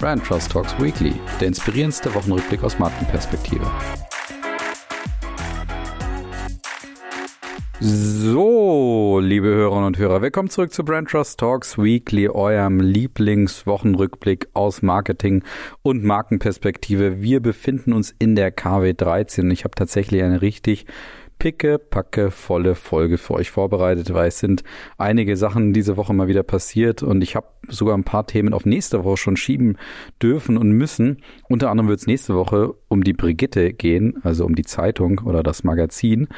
Brand 0.00 0.24
Trust 0.24 0.52
Talks 0.52 0.80
Weekly, 0.80 1.14
der 1.40 1.48
inspirierendste 1.48 2.14
Wochenrückblick 2.14 2.62
aus 2.62 2.78
Markenperspektive. 2.78 3.66
So, 7.80 9.18
liebe 9.20 9.48
Hörerinnen 9.48 9.86
und 9.86 9.98
Hörer, 9.98 10.22
willkommen 10.22 10.50
zurück 10.50 10.72
zu 10.72 10.84
Brand 10.84 11.08
Trust 11.08 11.40
Talks 11.40 11.78
Weekly, 11.78 12.28
eurem 12.28 12.78
Lieblingswochenrückblick 12.78 14.46
aus 14.52 14.82
Marketing 14.82 15.42
und 15.82 16.04
Markenperspektive. 16.04 17.20
Wir 17.20 17.40
befinden 17.40 17.92
uns 17.92 18.14
in 18.20 18.36
der 18.36 18.52
KW 18.52 18.94
13. 18.94 19.50
Ich 19.50 19.64
habe 19.64 19.74
tatsächlich 19.74 20.22
eine 20.22 20.42
richtig 20.42 20.86
picke, 21.38 21.78
packe, 21.78 22.30
volle 22.30 22.74
Folge 22.74 23.18
für 23.18 23.34
euch 23.34 23.50
vorbereitet, 23.50 24.12
weil 24.12 24.28
es 24.28 24.38
sind 24.38 24.64
einige 24.96 25.36
Sachen 25.36 25.72
diese 25.72 25.96
Woche 25.96 26.12
mal 26.12 26.28
wieder 26.28 26.42
passiert 26.42 27.02
und 27.02 27.22
ich 27.22 27.36
habe 27.36 27.46
sogar 27.68 27.96
ein 27.96 28.04
paar 28.04 28.26
Themen 28.26 28.52
auf 28.52 28.66
nächste 28.66 29.04
Woche 29.04 29.16
schon 29.16 29.36
schieben 29.36 29.78
dürfen 30.22 30.56
und 30.56 30.70
müssen. 30.70 31.22
Unter 31.48 31.70
anderem 31.70 31.88
wird 31.88 32.00
es 32.00 32.06
nächste 32.06 32.34
Woche 32.34 32.74
um 32.88 33.04
die 33.04 33.12
Brigitte 33.12 33.72
gehen, 33.72 34.18
also 34.22 34.44
um 34.44 34.54
die 34.54 34.64
Zeitung 34.64 35.20
oder 35.24 35.42
das 35.42 35.64
Magazin. 35.64 36.28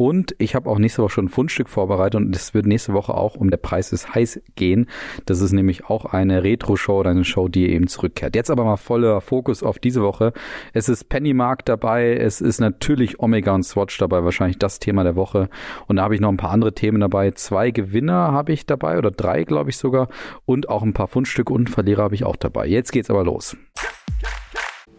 Und 0.00 0.34
ich 0.38 0.54
habe 0.54 0.70
auch 0.70 0.78
nächste 0.78 1.02
Woche 1.02 1.12
schon 1.12 1.26
ein 1.26 1.28
Fundstück 1.28 1.68
vorbereitet 1.68 2.14
und 2.14 2.34
es 2.34 2.54
wird 2.54 2.64
nächste 2.64 2.94
Woche 2.94 3.12
auch 3.12 3.34
um 3.34 3.50
der 3.50 3.58
Preis 3.58 3.92
ist 3.92 4.14
heiß 4.14 4.40
gehen. 4.56 4.86
Das 5.26 5.42
ist 5.42 5.52
nämlich 5.52 5.90
auch 5.90 6.06
eine 6.06 6.42
Retro-Show 6.42 7.00
oder 7.00 7.10
eine 7.10 7.24
Show, 7.24 7.48
die 7.48 7.68
eben 7.68 7.86
zurückkehrt. 7.86 8.34
Jetzt 8.34 8.50
aber 8.50 8.64
mal 8.64 8.78
voller 8.78 9.20
Fokus 9.20 9.62
auf 9.62 9.78
diese 9.78 10.00
Woche. 10.00 10.32
Es 10.72 10.88
ist 10.88 11.10
Pennymark 11.10 11.66
dabei, 11.66 12.14
es 12.14 12.40
ist 12.40 12.60
natürlich 12.60 13.20
Omega 13.20 13.54
und 13.54 13.62
Swatch 13.62 13.98
dabei, 13.98 14.24
wahrscheinlich 14.24 14.58
das 14.58 14.78
Thema 14.78 15.04
der 15.04 15.16
Woche. 15.16 15.50
Und 15.86 15.96
da 15.96 16.04
habe 16.04 16.14
ich 16.14 16.20
noch 16.22 16.30
ein 16.30 16.38
paar 16.38 16.52
andere 16.52 16.72
Themen 16.72 17.02
dabei. 17.02 17.32
Zwei 17.32 17.70
Gewinner 17.70 18.32
habe 18.32 18.52
ich 18.52 18.64
dabei 18.64 18.96
oder 18.96 19.10
drei, 19.10 19.44
glaube 19.44 19.68
ich 19.68 19.76
sogar. 19.76 20.08
Und 20.46 20.70
auch 20.70 20.82
ein 20.82 20.94
paar 20.94 21.08
Fundstücke 21.08 21.52
und 21.52 21.68
Verlierer 21.68 22.04
habe 22.04 22.14
ich 22.14 22.24
auch 22.24 22.36
dabei. 22.36 22.66
Jetzt 22.66 22.92
geht's 22.92 23.10
aber 23.10 23.22
los. 23.22 23.54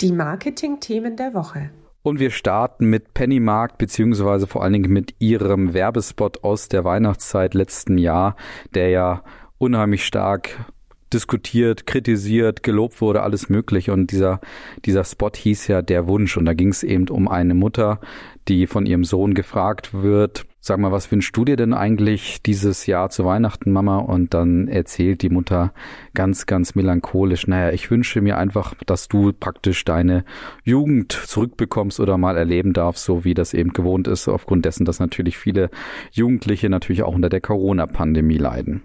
Die 0.01 0.11
Marketing-Themen 0.11 1.15
der 1.15 1.35
Woche. 1.35 1.69
Und 2.01 2.19
wir 2.19 2.31
starten 2.31 2.89
mit 2.89 3.13
Pennymarkt 3.13 3.77
beziehungsweise 3.77 4.47
vor 4.47 4.63
allen 4.63 4.73
Dingen 4.73 4.91
mit 4.91 5.13
ihrem 5.19 5.75
Werbespot 5.75 6.43
aus 6.43 6.69
der 6.69 6.83
Weihnachtszeit 6.83 7.53
letzten 7.53 7.99
Jahr, 7.99 8.35
der 8.73 8.89
ja 8.89 9.23
unheimlich 9.59 10.03
stark 10.03 10.71
diskutiert, 11.13 11.85
kritisiert, 11.85 12.63
gelobt 12.63 12.99
wurde, 13.01 13.21
alles 13.21 13.49
mögliche. 13.49 13.93
Und 13.93 14.09
dieser, 14.09 14.39
dieser 14.85 15.03
Spot 15.03 15.31
hieß 15.35 15.67
ja 15.67 15.83
Der 15.83 16.07
Wunsch. 16.07 16.35
Und 16.35 16.45
da 16.45 16.53
ging 16.55 16.69
es 16.69 16.81
eben 16.81 17.07
um 17.09 17.27
eine 17.27 17.53
Mutter, 17.53 17.99
die 18.47 18.65
von 18.65 18.87
ihrem 18.87 19.03
Sohn 19.03 19.35
gefragt 19.35 19.93
wird, 19.93 20.47
sag 20.63 20.77
mal, 20.77 20.91
was 20.91 21.11
wünschst 21.11 21.35
du 21.35 21.43
dir 21.43 21.55
denn 21.55 21.73
eigentlich 21.73 22.43
dieses 22.43 22.85
Jahr 22.85 23.09
zu 23.09 23.25
Weihnachten, 23.25 23.71
Mama? 23.71 23.97
Und 23.97 24.35
dann 24.35 24.67
erzählt 24.67 25.23
die 25.23 25.29
Mutter 25.29 25.73
ganz, 26.13 26.45
ganz 26.45 26.75
melancholisch, 26.75 27.47
naja, 27.47 27.71
ich 27.73 27.89
wünsche 27.89 28.21
mir 28.21 28.37
einfach, 28.37 28.75
dass 28.85 29.07
du 29.07 29.33
praktisch 29.33 29.83
deine 29.83 30.23
Jugend 30.63 31.11
zurückbekommst 31.11 31.99
oder 31.99 32.19
mal 32.19 32.37
erleben 32.37 32.73
darfst, 32.73 33.03
so 33.03 33.25
wie 33.25 33.33
das 33.33 33.55
eben 33.55 33.73
gewohnt 33.73 34.07
ist, 34.07 34.27
aufgrund 34.27 34.63
dessen, 34.65 34.85
dass 34.85 34.99
natürlich 34.99 35.37
viele 35.37 35.71
Jugendliche 36.11 36.69
natürlich 36.69 37.01
auch 37.01 37.15
unter 37.15 37.29
der 37.29 37.41
Corona-Pandemie 37.41 38.37
leiden. 38.37 38.83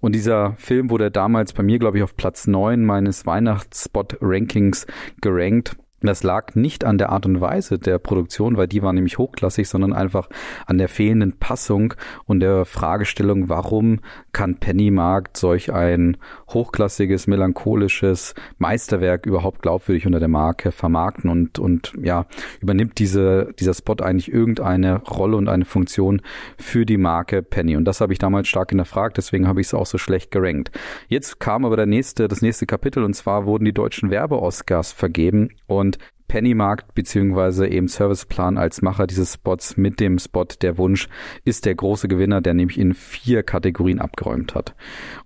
Und 0.00 0.14
dieser 0.14 0.54
Film 0.58 0.90
wurde 0.90 1.10
damals 1.10 1.52
bei 1.52 1.62
mir, 1.62 1.78
glaube 1.78 1.98
ich, 1.98 2.02
auf 2.02 2.16
Platz 2.16 2.46
neun 2.46 2.84
meines 2.84 3.24
Weihnachtsspot-Rankings 3.24 4.86
gerankt. 5.20 5.76
Das 6.02 6.22
lag 6.22 6.54
nicht 6.54 6.84
an 6.84 6.98
der 6.98 7.10
Art 7.10 7.26
und 7.26 7.40
Weise 7.40 7.78
der 7.78 7.98
Produktion, 7.98 8.56
weil 8.56 8.66
die 8.66 8.82
war 8.82 8.92
nämlich 8.92 9.18
hochklassig, 9.18 9.68
sondern 9.68 9.92
einfach 9.92 10.28
an 10.66 10.78
der 10.78 10.88
fehlenden 10.88 11.38
Passung 11.38 11.94
und 12.24 12.40
der 12.40 12.64
Fragestellung, 12.64 13.48
warum 13.48 14.00
kann 14.32 14.56
Pennymarkt 14.56 15.36
solch 15.36 15.72
ein 15.72 16.16
hochklassiges, 16.50 17.26
melancholisches 17.26 18.34
Meisterwerk 18.58 19.26
überhaupt 19.26 19.62
glaubwürdig 19.62 20.06
unter 20.06 20.20
der 20.20 20.28
Marke 20.28 20.72
vermarkten 20.72 21.30
und, 21.30 21.58
und 21.58 21.92
ja, 22.02 22.26
übernimmt 22.60 22.98
diese, 22.98 23.52
dieser 23.58 23.74
Spot 23.74 23.96
eigentlich 24.00 24.32
irgendeine 24.32 25.02
Rolle 25.02 25.36
und 25.36 25.48
eine 25.48 25.64
Funktion 25.64 26.22
für 26.58 26.86
die 26.86 26.96
Marke 26.96 27.42
Penny. 27.42 27.76
Und 27.76 27.84
das 27.84 28.00
habe 28.00 28.12
ich 28.12 28.18
damals 28.18 28.48
stark 28.48 28.70
hinterfragt, 28.70 29.16
deswegen 29.16 29.46
habe 29.46 29.60
ich 29.60 29.68
es 29.68 29.74
auch 29.74 29.86
so 29.86 29.98
schlecht 29.98 30.30
gerankt. 30.30 30.70
Jetzt 31.08 31.40
kam 31.40 31.64
aber 31.64 31.76
der 31.76 31.86
nächste, 31.86 32.28
das 32.28 32.42
nächste 32.42 32.66
Kapitel 32.66 33.04
und 33.04 33.14
zwar 33.14 33.46
wurden 33.46 33.64
die 33.64 33.72
deutschen 33.72 34.10
Werbe-Oscars 34.10 34.92
vergeben 34.92 35.50
und 35.66 35.91
Pennymarkt 36.32 36.94
beziehungsweise 36.94 37.68
eben 37.68 37.88
Serviceplan 37.88 38.56
als 38.56 38.80
Macher 38.80 39.06
dieses 39.06 39.34
Spots 39.34 39.76
mit 39.76 40.00
dem 40.00 40.18
Spot 40.18 40.46
Der 40.62 40.78
Wunsch 40.78 41.10
ist 41.44 41.66
der 41.66 41.74
große 41.74 42.08
Gewinner, 42.08 42.40
der 42.40 42.54
nämlich 42.54 42.78
in 42.78 42.94
vier 42.94 43.42
Kategorien 43.42 44.00
abgeräumt 44.00 44.54
hat. 44.54 44.74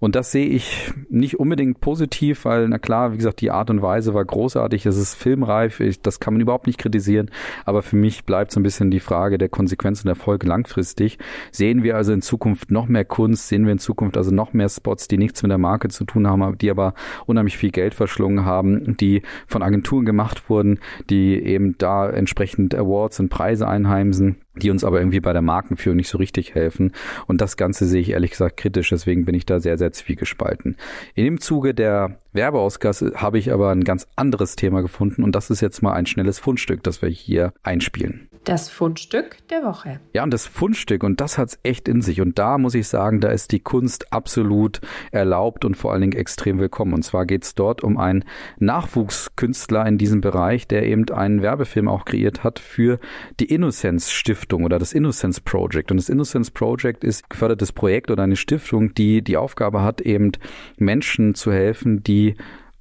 Und 0.01 0.17
das 0.17 0.33
sehe 0.33 0.49
ich 0.49 0.93
nicht 1.09 1.39
unbedingt 1.39 1.81
positiv, 1.81 2.45
weil 2.45 2.67
na 2.67 2.79
klar, 2.79 3.13
wie 3.13 3.19
gesagt, 3.19 3.41
die 3.41 3.53
Art 3.53 3.71
und 3.71 3.83
Weise 3.83 4.15
war 4.15 4.25
großartig, 4.25 4.85
es 4.85 4.97
ist 4.97 5.15
filmreif, 5.15 5.79
ich, 5.79 6.03
das 6.03 6.19
kann 6.19 6.35
man 6.35 6.41
überhaupt 6.41 6.67
nicht 6.67 6.81
kritisieren, 6.81 7.31
aber 7.65 7.85
für 7.85 7.95
mich 7.95 8.25
bleibt 8.25 8.51
so 8.51 8.59
ein 8.59 8.65
bisschen 8.65 8.91
die 8.91 8.99
Frage 8.99 9.39
der 9.39 9.49
Konsequenzen 9.49 10.09
der 10.09 10.17
Folge 10.17 10.49
langfristig. 10.49 11.19
Sehen 11.53 11.85
wir 11.85 11.95
also 11.95 12.13
in 12.13 12.21
Zukunft 12.21 12.73
noch 12.73 12.89
mehr 12.89 13.05
Kunst, 13.05 13.47
sehen 13.47 13.65
wir 13.65 13.71
in 13.71 13.79
Zukunft 13.79 14.17
also 14.17 14.33
noch 14.33 14.55
mehr 14.55 14.69
Spots, 14.69 15.07
die 15.07 15.19
nichts 15.19 15.41
mit 15.45 15.53
der 15.53 15.59
Marke 15.59 15.87
zu 15.87 16.05
tun 16.05 16.27
haben, 16.27 16.59
die 16.59 16.69
aber 16.69 16.95
unheimlich 17.27 17.57
viel 17.59 17.71
Geld 17.71 17.95
verschlungen 17.95 18.45
haben, 18.45 18.97
die 18.97 19.23
von 19.47 19.63
Agenturen 19.63 20.05
gemacht 20.05 20.51
wurden, 20.51 20.81
die 21.11 21.43
eben 21.43 21.77
da 21.79 22.09
entsprechend 22.09 22.75
Awards 22.75 23.21
und 23.21 23.29
Preise 23.29 23.69
einheimsen 23.69 24.37
die 24.57 24.71
uns 24.71 24.85
aber 24.85 24.99
irgendwie 24.99 25.21
bei 25.21 25.33
der 25.33 25.43
Markenführung 25.43 25.97
nicht 25.97 26.09
so 26.09 26.19
richtig 26.19 26.55
helfen. 26.55 26.93
Und 27.27 27.41
das 27.41 27.57
Ganze 27.57 27.87
sehe 27.87 28.01
ich 28.01 28.11
ehrlich 28.11 28.33
gesagt 28.33 28.57
kritisch, 28.57 28.91
deswegen 28.91 29.25
bin 29.25 29.35
ich 29.35 29.47
da 29.47 29.61
sehr, 29.61 29.79
sehr 29.79 29.93
zwiegespalten. 29.93 30.77
In 31.15 31.25
dem 31.25 31.41
Zuge 31.41 31.75
der 31.75 32.19
Werbeausgasse 32.33 33.13
habe 33.17 33.39
ich 33.39 33.53
aber 33.53 33.71
ein 33.71 33.85
ganz 33.85 34.07
anderes 34.17 34.57
Thema 34.57 34.83
gefunden 34.83 35.23
und 35.23 35.35
das 35.35 35.51
ist 35.51 35.61
jetzt 35.61 35.83
mal 35.83 35.93
ein 35.93 36.07
schnelles 36.07 36.39
Fundstück, 36.39 36.83
das 36.83 37.03
wir 37.03 37.09
hier 37.09 37.53
einspielen. 37.63 38.29
Das 38.45 38.69
Fundstück 38.69 39.39
der 39.49 39.65
Woche. 39.65 39.99
Ja, 40.13 40.23
und 40.23 40.33
das 40.33 40.47
Fundstück, 40.47 41.03
und 41.03 41.21
das 41.21 41.37
hat's 41.37 41.59
echt 41.65 41.89
in 41.89 42.01
sich. 42.01 42.21
Und 42.21 42.39
da 42.39 42.59
muss 42.59 42.77
ich 42.77 42.87
sagen, 42.87 43.21
da 43.21 43.31
ist 43.31 43.51
die 43.51 43.59
Kunst 43.59 44.13
absolut 44.13 44.81
erlaubt 45.11 45.65
und 45.65 45.77
vor 45.77 45.93
allen 45.93 46.03
Dingen 46.03 46.17
extrem 46.17 46.61
willkommen. 46.61 46.95
Und 46.95 47.03
zwar 47.03 47.27
geht's 47.27 47.57
dort 47.57 47.83
um 47.83 47.99
einen 47.99 48.25
Nachwuchskünstler 48.61 49.85
in 49.87 49.99
diesem 49.99 50.21
Bereich, 50.21 50.69
der 50.69 50.85
eben 50.85 51.11
einen 51.11 51.43
Werbefilm 51.43 51.89
auch 51.89 52.05
kreiert 52.05 52.45
hat 52.45 52.61
für 52.61 53.01
die 53.41 53.47
Innocence 53.47 54.13
Stiftung. 54.13 54.46
Stiftung 54.47 54.65
oder 54.65 54.79
das 54.79 54.93
Innocence 54.93 55.41
Project. 55.41 55.91
Und 55.91 55.97
das 55.97 56.09
Innocence 56.09 56.53
Project 56.53 57.03
ist 57.03 57.25
ein 57.25 57.29
gefördertes 57.31 57.73
Projekt 57.73 58.11
oder 58.13 58.23
eine 58.23 58.37
Stiftung, 58.37 58.95
die 58.95 59.23
die 59.23 59.37
Aufgabe 59.37 59.83
hat, 59.83 60.01
eben 60.01 60.31
Menschen 60.79 61.35
zu 61.35 61.53
helfen, 61.53 62.05
die 62.05 62.37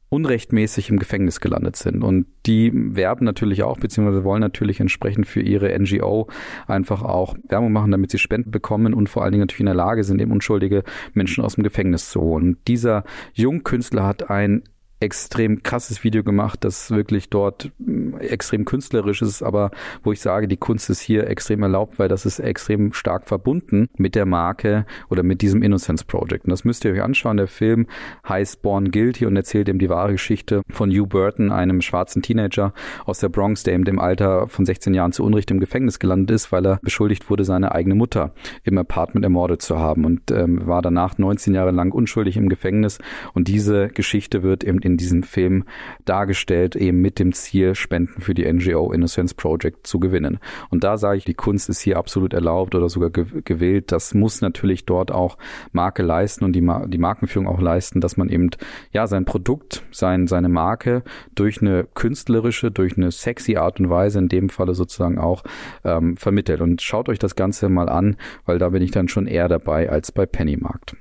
unrechtmäßig 0.10 0.90
im 0.92 1.00
Gefängnis 1.00 1.42
gelandet 1.42 1.76
sind. 1.76 2.04
Und 2.04 2.28
die 2.46 2.72
werben 2.74 3.26
natürlich 3.26 3.64
auch, 3.64 3.80
beziehungsweise 3.80 4.24
wollen 4.24 4.42
natürlich 4.42 4.80
entsprechend 4.80 5.26
für 5.26 5.42
ihre 5.42 5.78
NGO 5.78 6.28
einfach 6.68 7.02
auch 7.02 7.36
Werbung 7.50 7.74
machen, 7.74 7.92
damit 7.92 8.12
sie 8.12 8.20
Spenden 8.20 8.52
bekommen 8.52 8.94
und 8.94 9.10
vor 9.10 9.24
allen 9.24 9.32
Dingen 9.32 9.42
natürlich 9.42 9.62
in 9.62 9.66
der 9.66 9.76
Lage 9.76 10.04
sind, 10.04 10.22
eben 10.22 10.32
unschuldige 10.32 10.84
Menschen 11.14 11.44
aus 11.44 11.56
dem 11.56 11.64
Gefängnis 11.64 12.12
zu 12.12 12.22
holen. 12.22 12.50
Und 12.50 12.68
dieser 12.68 13.04
Jungkünstler 13.34 14.06
hat 14.06 14.30
ein 14.30 14.62
extrem 15.00 15.62
krasses 15.62 16.04
Video 16.04 16.24
gemacht, 16.24 16.64
das 16.64 16.90
wirklich 16.90 17.30
dort 17.30 17.72
mm, 17.80 18.16
extrem 18.20 18.64
künstlerisch 18.64 19.22
ist, 19.22 19.44
aber 19.44 19.72
wo 20.04 20.12
ich 20.14 20.22
sage, 20.22 20.48
die 20.48 20.58
Kunst 20.58 20.90
ist 20.90 21.02
hier 21.02 21.28
extrem 21.28 21.64
erlaubt, 21.64 22.00
weil 22.00 22.08
das 22.08 22.26
ist 22.26 22.40
extrem 22.40 22.94
stark 22.94 23.28
verbunden 23.28 23.90
mit 23.98 24.16
der 24.16 24.26
Marke 24.26 24.86
oder 25.10 25.24
mit 25.24 25.42
diesem 25.42 25.62
Innocence 25.62 26.06
Project. 26.06 26.46
Und 26.46 26.52
das 26.52 26.64
müsst 26.64 26.86
ihr 26.86 26.94
euch 26.94 27.02
anschauen. 27.02 27.38
Der 27.38 27.48
Film 27.48 27.88
heißt 28.28 28.62
Born 28.62 28.92
Guilty 28.92 29.26
und 29.26 29.36
erzählt 29.36 29.68
eben 29.68 29.80
die 29.80 29.90
wahre 29.90 30.14
Geschichte 30.14 30.62
von 30.70 30.90
Hugh 30.90 31.08
Burton, 31.08 31.52
einem 31.52 31.82
schwarzen 31.82 32.22
Teenager 32.22 32.74
aus 33.06 33.20
der 33.20 33.30
Bronx, 33.30 33.64
der 33.64 33.74
eben 33.74 33.86
im 33.86 34.00
Alter 34.00 34.48
von 34.48 34.66
16 34.66 34.94
Jahren 34.94 35.12
zu 35.12 35.24
Unrecht 35.24 35.52
im 35.52 35.60
Gefängnis 35.60 36.00
gelandet 36.00 36.32
ist, 36.32 36.52
weil 36.54 36.66
er 36.66 36.80
beschuldigt 36.82 37.30
wurde, 37.30 37.44
seine 37.44 37.74
eigene 37.74 37.96
Mutter 37.96 38.34
im 38.64 38.78
Apartment 38.78 39.26
ermordet 39.26 39.62
zu 39.62 39.78
haben 39.78 40.06
und 40.06 40.32
ähm, 40.32 40.66
war 40.66 40.82
danach 40.82 41.18
19 41.18 41.54
Jahre 41.54 41.72
lang 41.72 41.92
unschuldig 41.92 42.38
im 42.38 42.48
Gefängnis. 42.48 43.00
Und 43.34 43.50
diese 43.50 43.90
Geschichte 43.90 44.42
wird 44.42 44.64
eben 44.64 44.80
in 44.86 44.98
diesem 44.98 45.24
Film 45.24 45.66
dargestellt, 46.06 46.76
eben 46.76 47.02
mit 47.02 47.20
dem 47.20 47.34
Ziel, 47.34 47.76
Spenden 47.76 48.22
für 48.22 48.34
die 48.34 48.52
NGO 48.52 48.92
Innocence 48.92 49.34
Project 49.34 49.88
zu 49.88 50.00
gewinnen. 50.00 50.40
Und 50.70 50.84
da 50.84 50.98
sage 50.98 51.18
ich, 51.18 51.26
die 51.26 51.34
Kunst 51.34 51.70
ist 51.70 51.82
hier 51.82 51.98
absolut 51.98 52.34
erlaubt 52.34 52.76
oder 52.76 52.88
sogar 52.88 53.10
gewählt. 53.10 53.92
Das 53.92 54.14
muss 54.14 54.42
natürlich 54.42 54.86
dort 54.86 55.12
auch 55.12 55.38
Marke 55.72 56.04
leisten 56.04 56.46
und 56.46 56.54
die, 56.54 56.62
Mar 56.62 56.88
die 56.88 57.00
Markenführung 57.00 57.48
auch 57.48 57.60
leisten, 57.60 58.00
dass 58.00 58.16
man 58.16 58.30
eben 58.30 58.52
ja 58.92 59.08
sein 59.08 59.26
Produkt, 59.26 59.84
sein, 59.92 60.28
seine 60.28 60.50
Marke 60.50 61.04
durch 61.34 61.62
eine 61.62 61.88
künstlerische, 61.96 62.72
durch 62.72 62.96
eine 62.96 63.12
sexy 63.12 63.58
Art 63.58 63.80
und 63.80 63.90
Weise 63.90 64.20
in 64.20 64.30
dem 64.30 64.50
Falle 64.50 64.76
sozusagen 64.76 65.18
auch 65.18 65.44
ähm, 65.84 66.16
vermittelt. 66.16 66.62
Und 66.62 66.82
schaut 66.82 67.10
euch 67.10 67.20
das 67.20 67.36
Ganze 67.36 67.70
mal 67.70 67.90
an, 67.90 68.18
weil 68.46 68.60
da 68.60 68.70
bin 68.70 68.84
ich 68.84 68.92
dann 68.92 69.08
schon 69.08 69.26
eher 69.26 69.48
dabei 69.48 69.90
als 69.90 70.12
bei 70.12 70.26
Pennymarkt. 70.26 70.96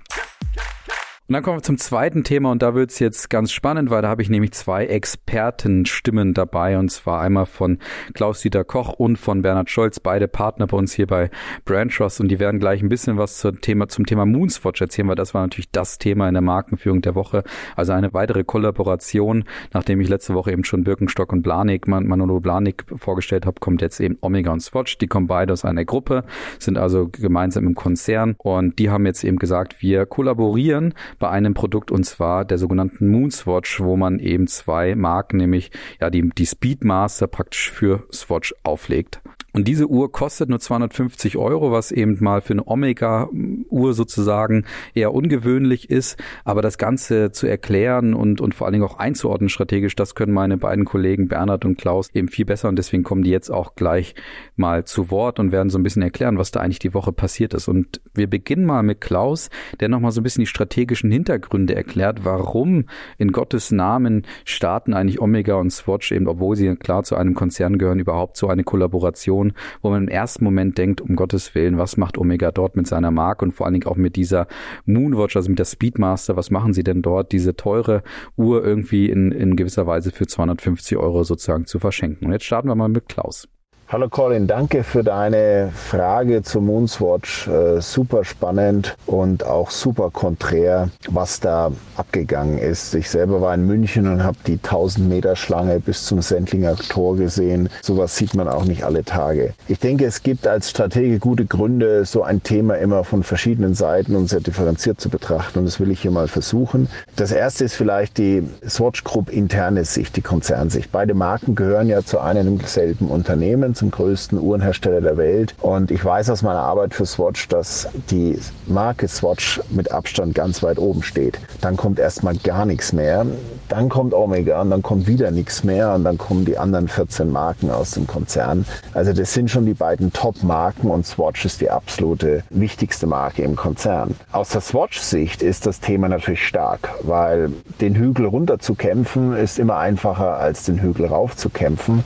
Und 1.27 1.33
dann 1.33 1.43
kommen 1.43 1.57
wir 1.57 1.63
zum 1.63 1.79
zweiten 1.79 2.23
Thema 2.23 2.51
und 2.51 2.61
da 2.61 2.75
wird's 2.75 2.99
jetzt 2.99 3.31
ganz 3.31 3.51
spannend, 3.51 3.89
weil 3.89 4.03
da 4.03 4.09
habe 4.09 4.21
ich 4.21 4.29
nämlich 4.29 4.53
zwei 4.53 4.85
Expertenstimmen 4.85 6.35
dabei 6.35 6.77
und 6.77 6.91
zwar 6.91 7.23
einmal 7.23 7.47
von 7.47 7.79
Klaus-Dieter 8.13 8.63
Koch 8.65 8.93
und 8.93 9.17
von 9.17 9.41
Bernhard 9.41 9.71
Scholz, 9.71 10.01
beide 10.01 10.29
Partner 10.29 10.67
bei 10.67 10.77
uns 10.77 10.93
hier 10.93 11.07
bei 11.07 11.31
Brand 11.65 11.95
Trust 11.95 12.21
und 12.21 12.29
die 12.29 12.39
werden 12.41 12.61
gleich 12.61 12.83
ein 12.83 12.91
bisschen 12.91 13.17
was 13.17 13.39
zum 13.39 13.59
Thema, 13.63 13.89
zum 13.89 14.05
Thema 14.05 14.27
Moonswatch 14.27 14.83
erzählen, 14.83 15.09
weil 15.09 15.15
das 15.15 15.33
war 15.33 15.41
natürlich 15.41 15.71
das 15.71 15.97
Thema 15.97 16.29
in 16.29 16.35
der 16.35 16.43
Markenführung 16.43 17.01
der 17.01 17.15
Woche. 17.15 17.43
Also 17.75 17.93
eine 17.93 18.13
weitere 18.13 18.45
Kollaboration, 18.45 19.45
nachdem 19.73 20.03
ich 20.03 20.11
letzte 20.11 20.35
Woche 20.35 20.53
eben 20.53 20.65
schon 20.65 20.85
Birkenstock 20.85 21.33
und 21.33 21.41
Blanik, 21.41 21.89
Man 21.89 22.07
Manolo 22.07 22.39
Blanik 22.41 22.85
vorgestellt 22.97 23.47
habe, 23.47 23.61
kommt 23.61 23.81
jetzt 23.81 23.99
eben 23.99 24.19
Omega 24.21 24.53
und 24.53 24.61
Swatch. 24.61 24.99
Die 24.99 25.07
kommen 25.07 25.27
beide 25.27 25.55
aus 25.55 25.65
einer 25.65 25.87
Gruppe, 25.87 26.25
sind 26.59 26.77
also 26.77 27.09
gemeinsam 27.11 27.67
im 27.67 27.75
Konzern 27.75 28.35
und 28.37 28.79
die 28.79 28.91
haben 28.91 29.07
jetzt 29.07 29.25
eben 29.25 29.39
gesagt, 29.39 29.81
wir 29.81 30.05
kollaborieren 30.05 30.93
bei 31.19 31.31
einem 31.31 31.55
Produkt 31.55 31.91
und 31.91 32.05
zwar 32.05 32.45
der 32.45 32.59
sogenannten 32.59 33.09
Moonswatch, 33.09 33.81
wo 33.81 33.97
man 33.97 34.19
eben 34.19 34.47
zwei 34.47 34.95
Marken, 34.95 35.39
nämlich 35.39 35.71
ja 36.01 36.11
die, 36.11 36.29
die 36.31 36.47
Speedmaster 36.47 37.27
praktisch 37.27 37.71
für 37.71 38.05
Swatch 38.13 38.55
auflegt. 38.63 39.21
Und 39.55 39.69
diese 39.69 39.87
Uhr 39.87 40.11
kostet 40.11 40.49
nur 40.49 40.59
250 40.59 41.37
Euro, 41.37 41.71
was 41.71 41.93
eben 41.93 42.17
mal 42.19 42.41
für 42.41 42.55
eine 42.55 42.67
Omega-Uhr 42.67 43.95
sozusagen 43.95 44.65
eher 44.95 45.15
ungewöhnlich 45.15 45.91
ist. 45.91 46.19
Aber 46.45 46.61
das 46.61 46.77
Ganze 46.77 47.31
zu 47.31 47.47
erklären 47.47 48.15
und, 48.15 48.41
und 48.41 48.53
vor 48.53 48.67
allen 48.67 48.73
Dingen 48.73 48.85
auch 48.85 48.99
einzuordnen 48.99 49.49
strategisch, 49.49 49.95
das 49.95 50.17
können 50.17 50.33
meine 50.33 50.57
beiden 50.59 50.85
Kollegen 50.85 51.29
Bernhard 51.29 51.65
und 51.65 51.79
Klaus 51.79 52.11
eben 52.15 52.27
viel 52.27 52.45
besser. 52.45 52.69
Und 52.69 52.77
deswegen 52.77 53.05
kommen 53.05 53.23
die 53.23 53.31
jetzt 53.31 53.49
auch 53.49 53.77
gleich 53.77 54.17
mal 54.57 54.87
zu 54.87 55.13
Wort 55.13 55.39
und 55.39 55.53
werden 55.53 55.71
so 55.71 55.79
ein 55.79 55.85
bisschen 55.85 56.03
erklären, 56.03 56.37
was 56.37 56.51
da 56.51 56.59
eigentlich 56.59 56.81
die 56.81 56.93
Woche 56.93 57.13
passiert 57.13 57.55
ist. 57.55 57.69
Und 57.69 58.01
wir 58.13 58.29
beginnen 58.29 58.67
mal 58.67 58.83
mit 58.83 59.01
Klaus, 59.01 59.51
der 59.79 59.89
nochmal 59.89 60.11
so 60.11 60.21
ein 60.21 60.25
bisschen 60.25 60.43
die 60.43 60.49
strategischen 60.49 61.13
Hintergründe 61.13 61.77
erklärt, 61.77 62.25
warum 62.25 62.87
in 63.19 63.31
Gottes 63.31 63.71
Namen 63.71 64.27
starten 64.45 64.95
eigentlich 64.95 65.21
Omega 65.21 65.55
und 65.55 65.71
Swatch 65.71 66.11
eben, 66.11 66.27
obwohl 66.27 66.57
sie 66.57 66.75
klar 66.75 67.05
zu 67.05 67.15
einem 67.15 67.35
Konzern 67.35 67.79
gehören, 67.79 68.01
überhaupt 68.01 68.37
so 68.37 68.49
eine 68.49 68.65
Kollaboration 68.65 69.44
Situation, 69.45 69.53
wo 69.83 69.91
man 69.91 70.05
im 70.05 70.09
ersten 70.09 70.45
Moment 70.45 70.79
denkt, 70.79 71.01
um 71.01 71.17
Gottes 71.17 71.55
Willen, 71.55 71.79
was 71.79 71.97
macht 71.97 72.19
Omega 72.19 72.51
dort 72.51 72.77
mit 72.77 72.87
seiner 72.87 73.11
Marke 73.11 73.45
und 73.45 73.53
vor 73.53 73.67
allen 73.67 73.75
Dingen 73.75 73.87
auch 73.87 73.97
mit 73.97 74.17
dieser 74.17 74.47
Moonwatch, 74.87 75.37
also 75.37 75.51
mit 75.51 75.59
der 75.59 75.65
Speedmaster, 75.65 76.37
was 76.37 76.51
machen 76.51 76.73
sie 76.73 76.85
denn 76.85 77.03
dort, 77.03 77.33
diese 77.33 77.57
teure 77.57 78.03
Uhr 78.37 78.65
irgendwie 78.65 79.11
in, 79.11 79.33
in 79.33 79.57
gewisser 79.57 79.87
Weise 79.87 80.11
für 80.11 80.27
250 80.27 80.97
Euro 80.99 81.25
sozusagen 81.25 81.67
zu 81.67 81.79
verschenken. 81.79 82.27
Und 82.27 82.33
jetzt 82.33 82.45
starten 82.45 82.69
wir 82.69 82.75
mal 82.75 82.89
mit 82.89 83.09
Klaus. 83.09 83.49
Hallo 83.87 84.09
Colin, 84.09 84.47
danke 84.47 84.83
für 84.83 85.05
deine 85.05 85.71
Frage 85.75 86.43
zur 86.43 86.63
Moonswatch. 86.63 87.47
Äh, 87.49 87.83
super 87.83 88.25
spannend 88.25 88.97
und 89.05 89.45
auch 89.45 89.71
super 89.71 90.11
konträr, 90.11 90.89
was 91.09 91.39
da 91.39 91.71
abgegangen 91.95 92.57
ist. 92.57 92.95
Ich 92.95 93.11
selber 93.11 93.43
war 93.43 93.55
in 93.55 93.67
München 93.67 94.09
und 94.09 94.25
habe 94.25 94.39
die 94.47 94.55
1000 94.55 95.07
Meter 95.07 95.37
Schlange 95.37 95.81
bis 95.81 96.07
zum 96.07 96.23
Sendlinger 96.23 96.77
Tor 96.77 97.17
gesehen. 97.17 97.69
Sowas 97.83 98.17
sieht 98.17 98.35
man 98.35 98.49
auch 98.49 98.65
nicht 98.65 98.85
alle 98.85 99.05
Tage. 99.05 99.53
Ich 99.69 99.81
denke, 99.81 100.07
es 100.07 100.23
gibt 100.23 100.47
als 100.47 100.71
Stratege 100.71 101.19
gute 101.19 101.45
Gründe, 101.45 102.07
so 102.07 102.23
ein 102.23 102.43
Thema 102.43 102.77
immer 102.79 103.05
von 103.05 103.23
verschiedenen 103.23 103.75
Seiten 103.75 104.17
und 104.17 104.29
sehr 104.29 104.41
differenziert 104.41 104.99
zu 104.99 105.11
betrachten. 105.11 105.59
Und 105.59 105.67
das 105.67 105.79
will 105.79 105.91
ich 105.91 106.01
hier 106.01 106.11
mal 106.11 106.27
versuchen. 106.27 106.89
Das 107.17 107.33
erste 107.33 107.67
ist 107.67 107.75
vielleicht 107.75 108.17
die 108.17 108.49
Swatch 108.67 109.05
Group 109.05 109.31
interne 109.31 109.85
Sicht, 109.85 110.17
die 110.17 110.23
Konzernsicht. 110.23 110.91
Beide 110.91 111.13
Marken 111.13 111.55
gehören 111.55 111.89
ja 111.89 112.03
zu 112.03 112.19
einem 112.19 112.59
selben 112.61 113.09
Unternehmen 113.09 113.74
zum 113.75 113.91
größten 113.91 114.39
Uhrenhersteller 114.39 115.01
der 115.01 115.17
Welt. 115.17 115.55
Und 115.61 115.91
ich 115.91 116.05
weiß 116.05 116.31
aus 116.31 116.43
meiner 116.43 116.61
Arbeit 116.61 116.95
für 116.95 117.07
Swatch, 117.07 117.49
dass 117.49 117.89
die 118.11 118.39
Marke 118.67 119.09
Swatch 119.09 119.61
mit 119.71 119.93
Abstand 119.93 120.35
ganz 120.35 120.63
weit 120.63 120.79
oben 120.79 121.03
steht. 121.03 121.39
Dann 121.61 121.77
kommt 121.77 121.99
erstmal 121.99 122.37
gar 122.37 122.67
nichts 122.67 122.93
mehr. 122.93 123.27
Dann 123.69 123.89
kommt 123.89 124.15
Omega 124.15 124.61
und 124.61 124.71
dann 124.71 124.83
kommt 124.83 125.07
wieder 125.07 125.31
nichts 125.31 125.65
mehr 125.65 125.95
und 125.95 126.05
dann 126.05 126.19
kommen 126.19 126.45
die 126.45 126.59
anderen 126.59 126.87
14 126.89 127.31
Marken 127.31 127.71
aus 127.71 127.93
dem 127.93 128.07
Konzern. 128.07 128.67
Also 128.93 129.13
das 129.13 129.33
sind 129.33 129.51
schon 129.51 129.67
die 129.67 129.75
beiden 129.75 130.13
Top-Marken 130.13 130.91
und 130.91 131.07
Swatch 131.07 131.45
ist 131.45 131.61
die 131.61 131.71
absolute 131.71 132.45
wichtigste 132.51 133.07
Marke 133.07 133.43
im 133.43 133.57
Konzern. 133.57 134.15
Aus 134.33 134.51
der 134.51 134.61
Swatch-Sicht 134.61 135.43
ist 135.43 135.67
das 135.67 135.81
Thema 135.81 136.09
natürlich 136.09 136.47
stark, 136.47 136.91
weil 137.03 137.51
den 137.81 137.95
Hügel 137.95 138.27
runter 138.27 138.59
zu 138.59 138.75
kämpfen 138.75 139.35
ist 139.37 139.59
immer 139.59 139.79
einfacher 139.79 140.37
als 140.37 140.65
den 140.65 140.81
Hügel 140.81 141.07
rauf 141.07 141.37
zu 141.37 141.49
kämpfen. 141.49 142.05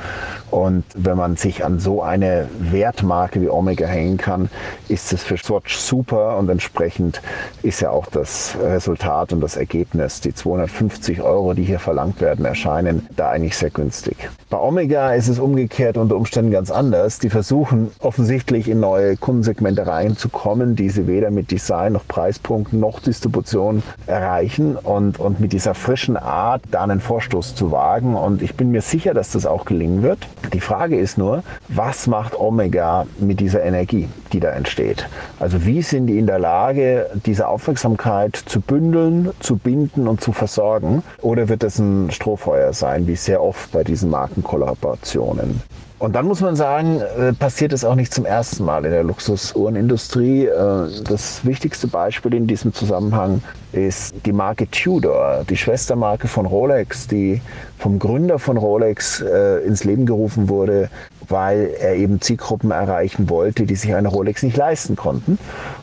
Und 0.50 0.84
wenn 0.94 1.16
man 1.16 1.36
sich 1.36 1.64
an 1.64 1.78
so 1.78 2.02
eine 2.02 2.48
Wertmarke 2.58 3.40
wie 3.40 3.48
Omega 3.48 3.86
hängen 3.86 4.16
kann, 4.16 4.48
ist 4.88 5.12
es 5.12 5.22
für 5.22 5.36
Swatch 5.36 5.76
super 5.76 6.36
und 6.36 6.48
entsprechend 6.48 7.20
ist 7.62 7.80
ja 7.80 7.90
auch 7.90 8.06
das 8.06 8.56
Resultat 8.60 9.32
und 9.32 9.40
das 9.40 9.56
Ergebnis, 9.56 10.20
die 10.20 10.34
250 10.34 11.22
Euro, 11.22 11.54
die 11.54 11.64
hier 11.64 11.78
verlangt 11.78 12.20
werden, 12.20 12.44
erscheinen 12.44 13.06
da 13.16 13.30
eigentlich 13.30 13.56
sehr 13.56 13.70
günstig. 13.70 14.16
Bei 14.50 14.58
Omega 14.58 15.12
ist 15.12 15.28
es 15.28 15.38
umgekehrt 15.38 15.98
unter 15.98 16.16
Umständen 16.16 16.50
ganz 16.50 16.70
anders. 16.70 17.18
Die 17.18 17.28
versuchen 17.28 17.90
offensichtlich 18.00 18.68
in 18.68 18.80
neue 18.80 19.16
Kundensegmente 19.16 19.86
reinzukommen, 19.86 20.74
die 20.74 20.88
sie 20.88 21.06
weder 21.06 21.30
mit 21.30 21.50
Design 21.50 21.92
noch 21.92 22.06
Preispunkten 22.08 22.80
noch 22.80 23.00
Distribution 23.00 23.82
erreichen 24.06 24.76
und, 24.76 25.20
und 25.20 25.40
mit 25.40 25.52
dieser 25.52 25.74
frischen 25.74 26.16
Art 26.16 26.62
da 26.70 26.82
einen 26.82 27.00
Vorstoß 27.00 27.54
zu 27.54 27.70
wagen. 27.72 28.14
Und 28.14 28.40
ich 28.42 28.54
bin 28.54 28.70
mir 28.70 28.80
sicher, 28.80 29.12
dass 29.14 29.32
das 29.32 29.44
auch 29.44 29.64
gelingen 29.64 30.02
wird. 30.02 30.26
Die 30.52 30.60
Frage 30.60 30.98
ist 30.98 31.18
nur, 31.18 31.42
was 31.68 32.06
macht 32.06 32.38
Omega 32.38 33.06
mit 33.18 33.40
dieser 33.40 33.62
Energie, 33.62 34.08
die 34.32 34.40
da 34.40 34.50
entsteht? 34.50 35.08
Also 35.38 35.64
wie 35.66 35.82
sind 35.82 36.06
die 36.06 36.18
in 36.18 36.26
der 36.26 36.38
Lage, 36.38 37.10
diese 37.26 37.48
Aufmerksamkeit 37.48 38.36
zu 38.36 38.60
bündeln, 38.60 39.30
zu 39.40 39.56
binden 39.56 40.08
und 40.08 40.20
zu 40.20 40.32
versorgen? 40.32 41.02
Oder 41.20 41.48
wird 41.48 41.64
es 41.64 41.78
ein 41.78 42.10
Strohfeuer 42.10 42.72
sein, 42.72 43.06
wie 43.06 43.16
sehr 43.16 43.42
oft 43.42 43.72
bei 43.72 43.84
diesen 43.84 44.10
Markenkollaborationen? 44.10 45.62
Und 45.98 46.14
dann 46.14 46.26
muss 46.26 46.40
man 46.40 46.54
sagen, 46.54 47.00
äh, 47.00 47.32
passiert 47.32 47.72
es 47.72 47.84
auch 47.84 47.96
nicht 47.96 48.14
zum 48.14 48.24
ersten 48.24 48.64
Mal 48.64 48.84
in 48.84 48.92
der 48.92 49.02
Luxusuhrenindustrie. 49.02 50.46
Äh, 50.46 51.02
das 51.02 51.44
wichtigste 51.44 51.88
Beispiel 51.88 52.34
in 52.34 52.46
diesem 52.46 52.72
Zusammenhang 52.72 53.42
ist 53.72 54.14
die 54.24 54.32
Marke 54.32 54.70
Tudor, 54.70 55.44
die 55.50 55.56
Schwestermarke 55.56 56.28
von 56.28 56.46
Rolex, 56.46 57.08
die 57.08 57.42
vom 57.78 57.98
Gründer 57.98 58.38
von 58.38 58.56
Rolex 58.56 59.20
äh, 59.22 59.58
ins 59.66 59.82
Leben 59.82 60.06
gerufen 60.06 60.48
wurde, 60.48 60.88
weil 61.28 61.74
er 61.80 61.96
eben 61.96 62.20
Zielgruppen 62.20 62.70
erreichen 62.70 63.28
wollte, 63.28 63.64
die 63.64 63.74
sich 63.74 63.92
eine 63.92 64.08
Rolex 64.08 64.44
nicht 64.44 64.56
leisten 64.56 64.94
konnten. 64.94 65.36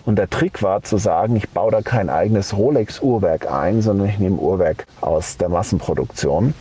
Und 0.05 0.17
der 0.17 0.29
Trick 0.29 0.63
war 0.63 0.81
zu 0.81 0.97
sagen, 0.97 1.35
ich 1.35 1.49
baue 1.49 1.71
da 1.71 1.81
kein 1.81 2.09
eigenes 2.09 2.55
Rolex-Uhrwerk 2.55 3.51
ein, 3.51 3.81
sondern 3.81 4.07
ich 4.07 4.17
nehme 4.17 4.37
Uhrwerk 4.37 4.87
aus 5.01 5.35
der 5.35 5.49
Massenproduktion. 5.49 6.53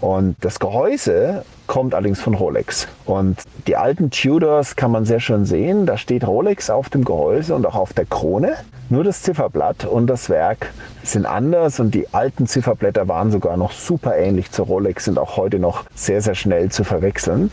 Und 0.00 0.36
das 0.40 0.58
Gehäuse 0.58 1.44
kommt 1.66 1.94
allerdings 1.94 2.20
von 2.20 2.34
Rolex. 2.34 2.88
Und 3.04 3.42
die 3.66 3.76
alten 3.76 4.10
Tudors 4.10 4.76
kann 4.76 4.90
man 4.90 5.04
sehr 5.04 5.20
schön 5.20 5.44
sehen. 5.44 5.86
Da 5.86 5.96
steht 5.96 6.26
Rolex 6.26 6.70
auf 6.70 6.88
dem 6.90 7.04
Gehäuse 7.04 7.54
und 7.54 7.66
auch 7.66 7.74
auf 7.74 7.92
der 7.92 8.04
Krone. 8.04 8.56
Nur 8.88 9.04
das 9.04 9.22
Zifferblatt 9.22 9.86
und 9.86 10.06
das 10.06 10.28
Werk 10.28 10.70
sind 11.02 11.24
anders 11.24 11.80
und 11.80 11.94
die 11.94 12.12
alten 12.12 12.46
Zifferblätter 12.46 13.08
waren 13.08 13.30
sogar 13.30 13.56
noch 13.56 13.72
super 13.72 14.16
ähnlich 14.16 14.50
zu 14.50 14.64
Rolex, 14.64 15.06
sind 15.06 15.18
auch 15.18 15.36
heute 15.36 15.58
noch 15.58 15.84
sehr, 15.94 16.20
sehr 16.20 16.34
schnell 16.34 16.70
zu 16.70 16.84
verwechseln. 16.84 17.50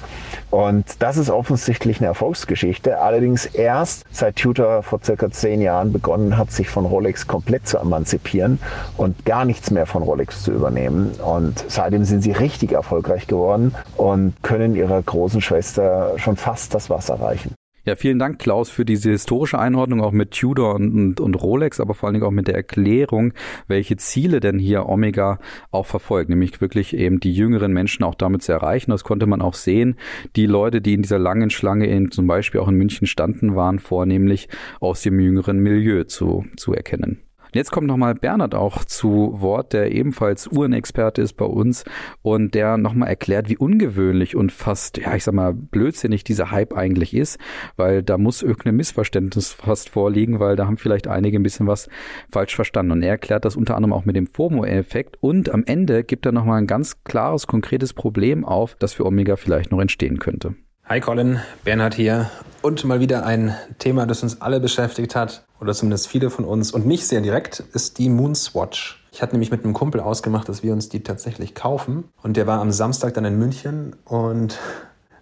Und 0.51 0.85
das 0.99 1.17
ist 1.17 1.29
offensichtlich 1.29 1.99
eine 1.99 2.07
Erfolgsgeschichte. 2.07 2.99
Allerdings 2.99 3.45
erst 3.45 4.03
seit 4.11 4.35
Tudor 4.35 4.83
vor 4.83 4.99
circa 5.03 5.31
zehn 5.31 5.61
Jahren 5.61 5.93
begonnen 5.93 6.37
hat, 6.37 6.51
sich 6.51 6.69
von 6.69 6.85
Rolex 6.85 7.27
komplett 7.27 7.67
zu 7.67 7.77
emanzipieren 7.77 8.59
und 8.97 9.25
gar 9.25 9.45
nichts 9.45 9.71
mehr 9.71 9.85
von 9.85 10.03
Rolex 10.03 10.43
zu 10.43 10.51
übernehmen. 10.51 11.11
Und 11.23 11.63
seitdem 11.67 12.03
sind 12.03 12.21
sie 12.21 12.31
richtig 12.31 12.71
erfolgreich 12.73 13.27
geworden 13.27 13.73
und 13.99 14.41
können 14.43 14.75
ihrer 14.75 15.01
großen 15.01 15.41
Schwester 15.41 16.13
schon 16.17 16.37
fast 16.37 16.73
das 16.73 16.89
Wasser 16.89 17.15
reichen. 17.15 17.53
Ja, 17.85 17.95
vielen 17.95 18.19
Dank, 18.19 18.39
Klaus, 18.39 18.69
für 18.69 18.85
diese 18.85 19.09
historische 19.09 19.57
Einordnung 19.57 20.01
auch 20.01 20.11
mit 20.11 20.31
Tudor 20.31 20.75
und, 20.75 20.93
und, 20.93 21.19
und, 21.19 21.35
Rolex, 21.35 21.79
aber 21.79 21.93
vor 21.93 22.07
allen 22.07 22.13
Dingen 22.13 22.25
auch 22.25 22.31
mit 22.31 22.47
der 22.47 22.55
Erklärung, 22.55 23.33
welche 23.67 23.97
Ziele 23.97 24.41
denn 24.41 24.59
hier 24.59 24.87
Omega 24.87 25.39
auch 25.71 25.85
verfolgt, 25.85 26.29
nämlich 26.29 26.61
wirklich 26.61 26.95
eben 26.95 27.19
die 27.19 27.33
jüngeren 27.33 27.73
Menschen 27.73 28.03
auch 28.03 28.15
damit 28.15 28.43
zu 28.43 28.51
erreichen. 28.51 28.91
Das 28.91 29.03
konnte 29.03 29.25
man 29.25 29.41
auch 29.41 29.53
sehen. 29.53 29.95
Die 30.35 30.45
Leute, 30.45 30.81
die 30.81 30.93
in 30.93 31.01
dieser 31.01 31.19
langen 31.19 31.49
Schlange 31.49 31.87
in, 31.87 32.11
zum 32.11 32.27
Beispiel 32.27 32.61
auch 32.61 32.67
in 32.67 32.75
München 32.75 33.07
standen, 33.07 33.55
waren 33.55 33.79
vornehmlich 33.79 34.49
aus 34.79 35.01
dem 35.01 35.19
jüngeren 35.19 35.59
Milieu 35.59 36.03
zu, 36.03 36.45
zu 36.57 36.73
erkennen. 36.73 37.28
Jetzt 37.51 37.71
kommt 37.71 37.87
nochmal 37.87 38.13
Bernhard 38.13 38.53
auch 38.53 38.85
zu 38.85 39.33
Wort, 39.41 39.73
der 39.73 39.91
ebenfalls 39.91 40.47
Uhrenexperte 40.47 41.21
ist 41.21 41.33
bei 41.33 41.45
uns 41.45 41.83
und 42.21 42.53
der 42.53 42.77
nochmal 42.77 43.09
erklärt, 43.09 43.49
wie 43.49 43.57
ungewöhnlich 43.57 44.35
und 44.35 44.51
fast, 44.51 44.97
ja, 44.97 45.15
ich 45.15 45.23
sag 45.23 45.33
mal, 45.33 45.53
blödsinnig 45.53 46.23
dieser 46.23 46.51
Hype 46.51 46.73
eigentlich 46.73 47.15
ist, 47.15 47.39
weil 47.75 48.03
da 48.03 48.19
muss 48.19 48.43
irgendein 48.43 48.75
Missverständnis 48.75 49.53
fast 49.53 49.89
vorliegen, 49.89 50.39
weil 50.39 50.55
da 50.55 50.67
haben 50.67 50.77
vielleicht 50.77 51.07
einige 51.07 51.39
ein 51.39 51.43
bisschen 51.43 51.65
was 51.65 51.89
falsch 52.31 52.55
verstanden. 52.55 52.91
Und 52.91 53.01
er 53.01 53.09
erklärt 53.09 53.45
das 53.45 53.55
unter 53.55 53.75
anderem 53.75 53.93
auch 53.93 54.05
mit 54.05 54.15
dem 54.15 54.27
FOMO-Effekt 54.27 55.17
und 55.19 55.49
am 55.49 55.63
Ende 55.65 56.03
gibt 56.03 56.25
er 56.27 56.31
nochmal 56.31 56.59
ein 56.59 56.67
ganz 56.67 57.03
klares, 57.03 57.47
konkretes 57.47 57.93
Problem 57.93 58.45
auf, 58.45 58.75
das 58.75 58.93
für 58.93 59.05
Omega 59.05 59.35
vielleicht 59.37 59.71
noch 59.71 59.81
entstehen 59.81 60.19
könnte. 60.19 60.55
Hi 60.89 61.01
Colin, 61.01 61.39
Bernhard 61.63 61.93
hier. 61.93 62.31
Und 62.63 62.83
mal 62.83 62.99
wieder 62.99 63.23
ein 63.23 63.55
Thema, 63.77 64.07
das 64.07 64.23
uns 64.23 64.41
alle 64.41 64.59
beschäftigt 64.59 65.15
hat, 65.15 65.45
oder 65.61 65.75
zumindest 65.75 66.07
viele 66.07 66.31
von 66.31 66.45
uns 66.45 66.71
und 66.71 66.87
mich 66.87 67.05
sehr 67.05 67.21
direkt, 67.21 67.59
ist 67.73 67.99
die 67.99 68.09
Moonswatch. 68.09 69.05
Ich 69.11 69.21
hatte 69.21 69.33
nämlich 69.33 69.51
mit 69.51 69.63
einem 69.63 69.75
Kumpel 69.75 70.01
ausgemacht, 70.01 70.49
dass 70.49 70.63
wir 70.63 70.73
uns 70.73 70.89
die 70.89 71.03
tatsächlich 71.03 71.53
kaufen. 71.53 72.05
Und 72.23 72.37
der 72.37 72.47
war 72.47 72.59
am 72.59 72.71
Samstag 72.71 73.13
dann 73.13 73.23
in 73.23 73.37
München 73.37 73.97
und 74.03 74.57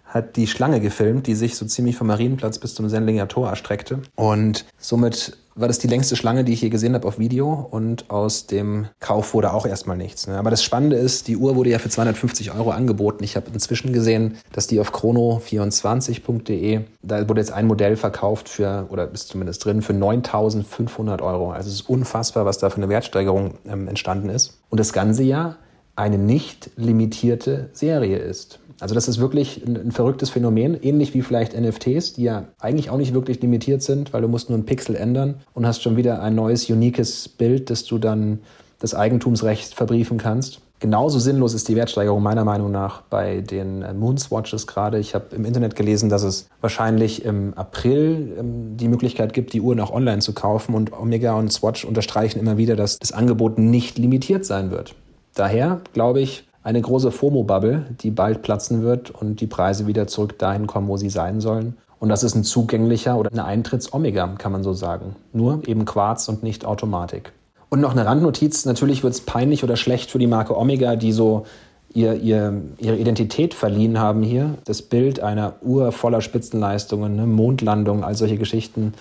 hat 0.06 0.36
die 0.36 0.46
Schlange 0.46 0.80
gefilmt, 0.80 1.26
die 1.26 1.34
sich 1.34 1.54
so 1.54 1.66
ziemlich 1.66 1.98
vom 1.98 2.06
Marienplatz 2.06 2.58
bis 2.58 2.74
zum 2.74 2.88
Sendlinger 2.88 3.28
Tor 3.28 3.50
erstreckte. 3.50 4.00
Und 4.14 4.64
somit 4.78 5.36
war 5.58 5.68
das 5.68 5.78
die 5.78 5.88
längste 5.88 6.16
Schlange, 6.16 6.44
die 6.44 6.52
ich 6.52 6.62
je 6.62 6.68
gesehen 6.68 6.94
habe 6.94 7.06
auf 7.06 7.18
Video. 7.18 7.66
Und 7.70 8.10
aus 8.10 8.46
dem 8.46 8.86
Kauf 9.00 9.34
wurde 9.34 9.52
auch 9.52 9.66
erstmal 9.66 9.96
nichts. 9.96 10.26
Ne? 10.26 10.38
Aber 10.38 10.50
das 10.50 10.62
Spannende 10.62 10.96
ist, 10.96 11.28
die 11.28 11.36
Uhr 11.36 11.56
wurde 11.56 11.70
ja 11.70 11.78
für 11.78 11.88
250 11.88 12.52
Euro 12.54 12.70
angeboten. 12.70 13.24
Ich 13.24 13.36
habe 13.36 13.46
inzwischen 13.52 13.92
gesehen, 13.92 14.38
dass 14.52 14.66
die 14.66 14.80
auf 14.80 14.92
chrono24.de, 14.92 16.80
da 17.02 17.28
wurde 17.28 17.40
jetzt 17.40 17.52
ein 17.52 17.66
Modell 17.66 17.96
verkauft 17.96 18.48
für, 18.48 18.86
oder 18.90 19.10
ist 19.12 19.28
zumindest 19.28 19.64
drin, 19.64 19.82
für 19.82 19.92
9.500 19.92 21.22
Euro. 21.22 21.50
Also 21.52 21.68
es 21.68 21.76
ist 21.76 21.88
unfassbar, 21.88 22.44
was 22.44 22.58
da 22.58 22.70
für 22.70 22.78
eine 22.78 22.88
Wertsteigerung 22.88 23.54
ähm, 23.66 23.88
entstanden 23.88 24.28
ist. 24.28 24.58
Und 24.70 24.78
das 24.78 24.92
ganze 24.92 25.22
Jahr 25.22 25.56
eine 25.96 26.18
nicht 26.18 26.70
limitierte 26.76 27.70
Serie 27.72 28.18
ist. 28.18 28.60
Also 28.80 28.94
das 28.94 29.08
ist 29.08 29.18
wirklich 29.18 29.66
ein, 29.66 29.76
ein, 29.76 29.92
verrücktes 29.92 30.30
Phänomen, 30.30 30.80
ähnlich 30.80 31.14
wie 31.14 31.22
vielleicht 31.22 31.58
NFTs, 31.58 32.14
die 32.14 32.24
ja 32.24 32.44
eigentlich 32.60 32.90
auch 32.90 32.96
nicht 32.96 33.14
wirklich 33.14 33.40
limitiert 33.40 33.82
sind, 33.82 34.12
weil 34.12 34.22
du 34.22 34.28
musst 34.28 34.50
nur 34.50 34.56
einen 34.56 34.66
Pixel 34.66 34.94
ändern 34.94 35.40
und 35.54 35.66
hast 35.66 35.82
schon 35.82 35.96
wieder 35.96 36.22
ein 36.22 36.34
neues, 36.34 36.68
uniques 36.70 37.28
Bild, 37.28 37.70
das 37.70 37.84
du 37.84 37.98
dann 37.98 38.40
das 38.78 38.94
Eigentumsrecht 38.94 39.74
verbriefen 39.74 40.18
kannst. 40.18 40.60
Genauso 40.80 41.18
sinnlos 41.18 41.54
ist 41.54 41.66
die 41.66 41.74
Wertsteigerung 41.74 42.22
meiner 42.22 42.44
Meinung 42.44 42.70
nach 42.70 43.02
bei 43.02 43.40
den 43.40 43.82
äh, 43.82 43.92
Moonswatches 43.92 44.68
gerade. 44.68 45.00
Ich 45.00 45.12
habe 45.12 45.34
im 45.34 45.44
Internet 45.44 45.74
gelesen, 45.74 46.08
dass 46.08 46.22
es 46.22 46.48
wahrscheinlich 46.60 47.24
im 47.24 47.52
April 47.54 48.36
ähm, 48.38 48.76
die 48.76 48.86
Möglichkeit 48.86 49.32
gibt, 49.32 49.52
die 49.54 49.60
Uhren 49.60 49.80
auch 49.80 49.90
online 49.90 50.20
zu 50.20 50.34
kaufen. 50.34 50.76
Und 50.76 50.92
Omega 50.92 51.34
und 51.34 51.52
Swatch 51.52 51.84
unterstreichen 51.84 52.38
immer 52.38 52.58
wieder, 52.58 52.76
dass 52.76 53.00
das 53.00 53.10
Angebot 53.10 53.58
nicht 53.58 53.98
limitiert 53.98 54.44
sein 54.44 54.70
wird. 54.70 54.94
Daher 55.34 55.80
glaube 55.94 56.20
ich, 56.20 56.47
eine 56.62 56.80
große 56.80 57.10
FOMO-Bubble, 57.10 57.86
die 58.00 58.10
bald 58.10 58.42
platzen 58.42 58.82
wird 58.82 59.10
und 59.10 59.40
die 59.40 59.46
Preise 59.46 59.86
wieder 59.86 60.06
zurück 60.06 60.38
dahin 60.38 60.66
kommen, 60.66 60.88
wo 60.88 60.96
sie 60.96 61.10
sein 61.10 61.40
sollen. 61.40 61.76
Und 62.00 62.08
das 62.08 62.22
ist 62.22 62.34
ein 62.34 62.44
zugänglicher 62.44 63.16
oder 63.16 63.32
eine 63.32 63.44
Eintritts-Omega, 63.44 64.34
kann 64.38 64.52
man 64.52 64.62
so 64.62 64.72
sagen. 64.72 65.16
Nur 65.32 65.66
eben 65.66 65.84
Quarz 65.84 66.28
und 66.28 66.42
nicht 66.42 66.64
Automatik. 66.64 67.32
Und 67.70 67.80
noch 67.80 67.92
eine 67.92 68.06
Randnotiz, 68.06 68.64
natürlich 68.64 69.02
wird 69.02 69.12
es 69.12 69.20
peinlich 69.20 69.64
oder 69.64 69.76
schlecht 69.76 70.10
für 70.10 70.18
die 70.18 70.26
Marke 70.26 70.56
Omega, 70.56 70.96
die 70.96 71.12
so 71.12 71.44
ihr, 71.92 72.14
ihr, 72.14 72.62
ihre 72.78 72.96
Identität 72.96 73.54
verliehen 73.54 73.98
haben 73.98 74.22
hier. 74.22 74.54
Das 74.64 74.82
Bild 74.82 75.20
einer 75.20 75.54
Uhr 75.62 75.92
voller 75.92 76.20
Spitzenleistungen, 76.20 77.16
ne, 77.16 77.26
Mondlandung, 77.26 78.04
all 78.04 78.14
solche 78.14 78.38
Geschichten. 78.38 78.94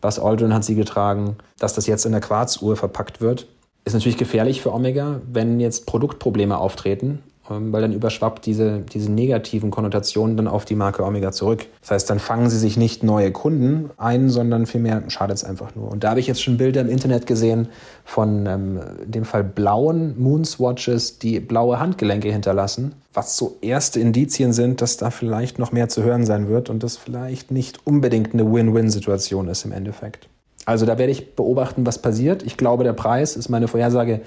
Buzz 0.00 0.18
Aldrin 0.18 0.54
hat 0.54 0.64
sie 0.64 0.74
getragen, 0.74 1.36
dass 1.58 1.74
das 1.74 1.86
jetzt 1.86 2.06
in 2.06 2.12
der 2.12 2.20
Quarzuhr 2.20 2.76
verpackt 2.76 3.20
wird. 3.20 3.46
Ist 3.86 3.92
natürlich 3.92 4.18
gefährlich 4.18 4.62
für 4.62 4.74
Omega, 4.74 5.20
wenn 5.32 5.60
jetzt 5.60 5.86
Produktprobleme 5.86 6.58
auftreten, 6.58 7.20
ähm, 7.48 7.72
weil 7.72 7.82
dann 7.82 7.92
überschwappt 7.92 8.44
diese, 8.44 8.80
diese 8.80 9.12
negativen 9.12 9.70
Konnotationen 9.70 10.36
dann 10.36 10.48
auf 10.48 10.64
die 10.64 10.74
Marke 10.74 11.04
Omega 11.04 11.30
zurück. 11.30 11.66
Das 11.82 11.92
heißt, 11.92 12.10
dann 12.10 12.18
fangen 12.18 12.50
sie 12.50 12.58
sich 12.58 12.76
nicht 12.76 13.04
neue 13.04 13.30
Kunden 13.30 13.90
ein, 13.96 14.28
sondern 14.28 14.66
vielmehr 14.66 15.04
schadet 15.06 15.36
es 15.36 15.44
einfach 15.44 15.76
nur. 15.76 15.88
Und 15.88 16.02
da 16.02 16.10
habe 16.10 16.18
ich 16.18 16.26
jetzt 16.26 16.42
schon 16.42 16.56
Bilder 16.56 16.80
im 16.80 16.88
Internet 16.88 17.28
gesehen 17.28 17.68
von 18.04 18.46
ähm, 18.46 18.80
in 19.04 19.12
dem 19.12 19.24
Fall 19.24 19.44
blauen 19.44 20.20
Moonswatches, 20.20 21.20
die 21.20 21.38
blaue 21.38 21.78
Handgelenke 21.78 22.32
hinterlassen, 22.32 22.96
was 23.14 23.36
so 23.36 23.56
erste 23.60 24.00
Indizien 24.00 24.52
sind, 24.52 24.82
dass 24.82 24.96
da 24.96 25.12
vielleicht 25.12 25.60
noch 25.60 25.70
mehr 25.70 25.88
zu 25.88 26.02
hören 26.02 26.26
sein 26.26 26.48
wird 26.48 26.70
und 26.70 26.82
das 26.82 26.96
vielleicht 26.96 27.52
nicht 27.52 27.86
unbedingt 27.86 28.34
eine 28.34 28.52
Win-Win-Situation 28.52 29.46
ist 29.46 29.64
im 29.64 29.70
Endeffekt. 29.70 30.28
Also 30.66 30.84
da 30.84 30.98
werde 30.98 31.12
ich 31.12 31.34
beobachten, 31.34 31.86
was 31.86 32.02
passiert. 32.02 32.42
Ich 32.42 32.56
glaube, 32.56 32.84
der 32.84 32.92
Preis 32.92 33.36
ist 33.36 33.48
meine 33.48 33.68
Vorhersage, 33.68 34.20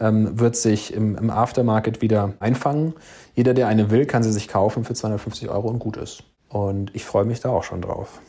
ähm, 0.00 0.40
wird 0.40 0.56
sich 0.56 0.92
im, 0.92 1.16
im, 1.16 1.30
Aftermarket 1.30 2.00
wieder 2.00 2.32
einfangen. 2.40 2.94
Jeder, 3.36 3.54
der 3.54 3.68
eine 3.68 3.90
will, 3.90 4.06
kann 4.06 4.22
sie 4.22 4.32
sich 4.32 4.48
kaufen 4.48 4.84
für 4.84 4.94
250 4.94 5.48
Euro 5.50 5.68
und 5.68 5.78
gut 5.78 5.96
ist. 5.96 6.24
Und 6.48 6.94
ich 6.94 7.04
freue 7.04 7.24
mich 7.24 7.40
da 7.40 7.50
auch 7.50 7.62
schon 7.62 7.82
drauf. 7.82 8.20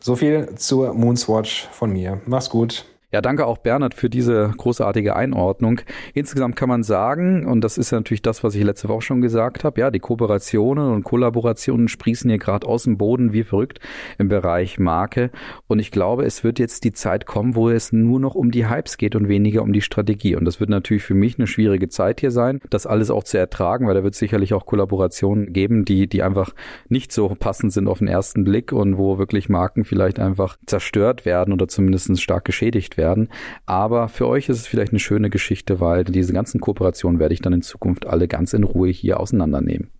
So 0.00 0.16
viel 0.16 0.54
zur 0.56 0.92
Moonswatch 0.92 1.68
von 1.70 1.92
mir. 1.92 2.20
Mach's 2.26 2.50
gut. 2.50 2.84
Ja, 3.12 3.20
danke 3.20 3.44
auch 3.44 3.58
Bernhard 3.58 3.94
für 3.94 4.08
diese 4.08 4.54
großartige 4.56 5.16
Einordnung. 5.16 5.80
Insgesamt 6.14 6.54
kann 6.54 6.68
man 6.68 6.84
sagen, 6.84 7.44
und 7.44 7.62
das 7.62 7.76
ist 7.76 7.90
natürlich 7.90 8.22
das, 8.22 8.44
was 8.44 8.54
ich 8.54 8.62
letzte 8.62 8.88
Woche 8.88 9.02
schon 9.02 9.20
gesagt 9.20 9.64
habe, 9.64 9.80
ja, 9.80 9.90
die 9.90 9.98
Kooperationen 9.98 10.92
und 10.92 11.02
Kollaborationen 11.02 11.88
sprießen 11.88 12.30
hier 12.30 12.38
gerade 12.38 12.68
aus 12.68 12.84
dem 12.84 12.98
Boden 12.98 13.32
wie 13.32 13.42
verrückt 13.42 13.80
im 14.18 14.28
Bereich 14.28 14.78
Marke. 14.78 15.32
Und 15.66 15.80
ich 15.80 15.90
glaube, 15.90 16.24
es 16.24 16.44
wird 16.44 16.60
jetzt 16.60 16.84
die 16.84 16.92
Zeit 16.92 17.26
kommen, 17.26 17.56
wo 17.56 17.68
es 17.68 17.92
nur 17.92 18.20
noch 18.20 18.36
um 18.36 18.52
die 18.52 18.68
Hypes 18.68 18.96
geht 18.96 19.16
und 19.16 19.28
weniger 19.28 19.62
um 19.62 19.72
die 19.72 19.82
Strategie. 19.82 20.36
Und 20.36 20.44
das 20.44 20.60
wird 20.60 20.70
natürlich 20.70 21.02
für 21.02 21.14
mich 21.14 21.36
eine 21.36 21.48
schwierige 21.48 21.88
Zeit 21.88 22.20
hier 22.20 22.30
sein, 22.30 22.60
das 22.70 22.86
alles 22.86 23.10
auch 23.10 23.24
zu 23.24 23.38
ertragen, 23.38 23.88
weil 23.88 23.94
da 23.94 24.04
wird 24.04 24.14
sicherlich 24.14 24.54
auch 24.54 24.66
Kollaborationen 24.66 25.52
geben, 25.52 25.84
die, 25.84 26.06
die 26.06 26.22
einfach 26.22 26.54
nicht 26.88 27.10
so 27.10 27.28
passend 27.30 27.72
sind 27.72 27.88
auf 27.88 27.98
den 27.98 28.06
ersten 28.06 28.44
Blick 28.44 28.70
und 28.70 28.98
wo 28.98 29.18
wirklich 29.18 29.48
Marken 29.48 29.82
vielleicht 29.82 30.20
einfach 30.20 30.56
zerstört 30.66 31.24
werden 31.24 31.52
oder 31.52 31.66
zumindest 31.66 32.20
stark 32.20 32.44
geschädigt 32.44 32.96
werden 32.96 32.99
werden. 33.00 33.28
Aber 33.66 34.08
für 34.08 34.28
euch 34.28 34.48
ist 34.48 34.58
es 34.58 34.66
vielleicht 34.66 34.92
eine 34.92 35.00
schöne 35.00 35.30
Geschichte, 35.30 35.80
weil 35.80 36.04
diese 36.04 36.34
ganzen 36.34 36.60
Kooperationen 36.60 37.18
werde 37.18 37.34
ich 37.34 37.40
dann 37.40 37.54
in 37.54 37.62
Zukunft 37.62 38.06
alle 38.06 38.28
ganz 38.28 38.52
in 38.52 38.62
Ruhe 38.62 38.90
hier 38.90 39.18
auseinandernehmen. 39.18 39.90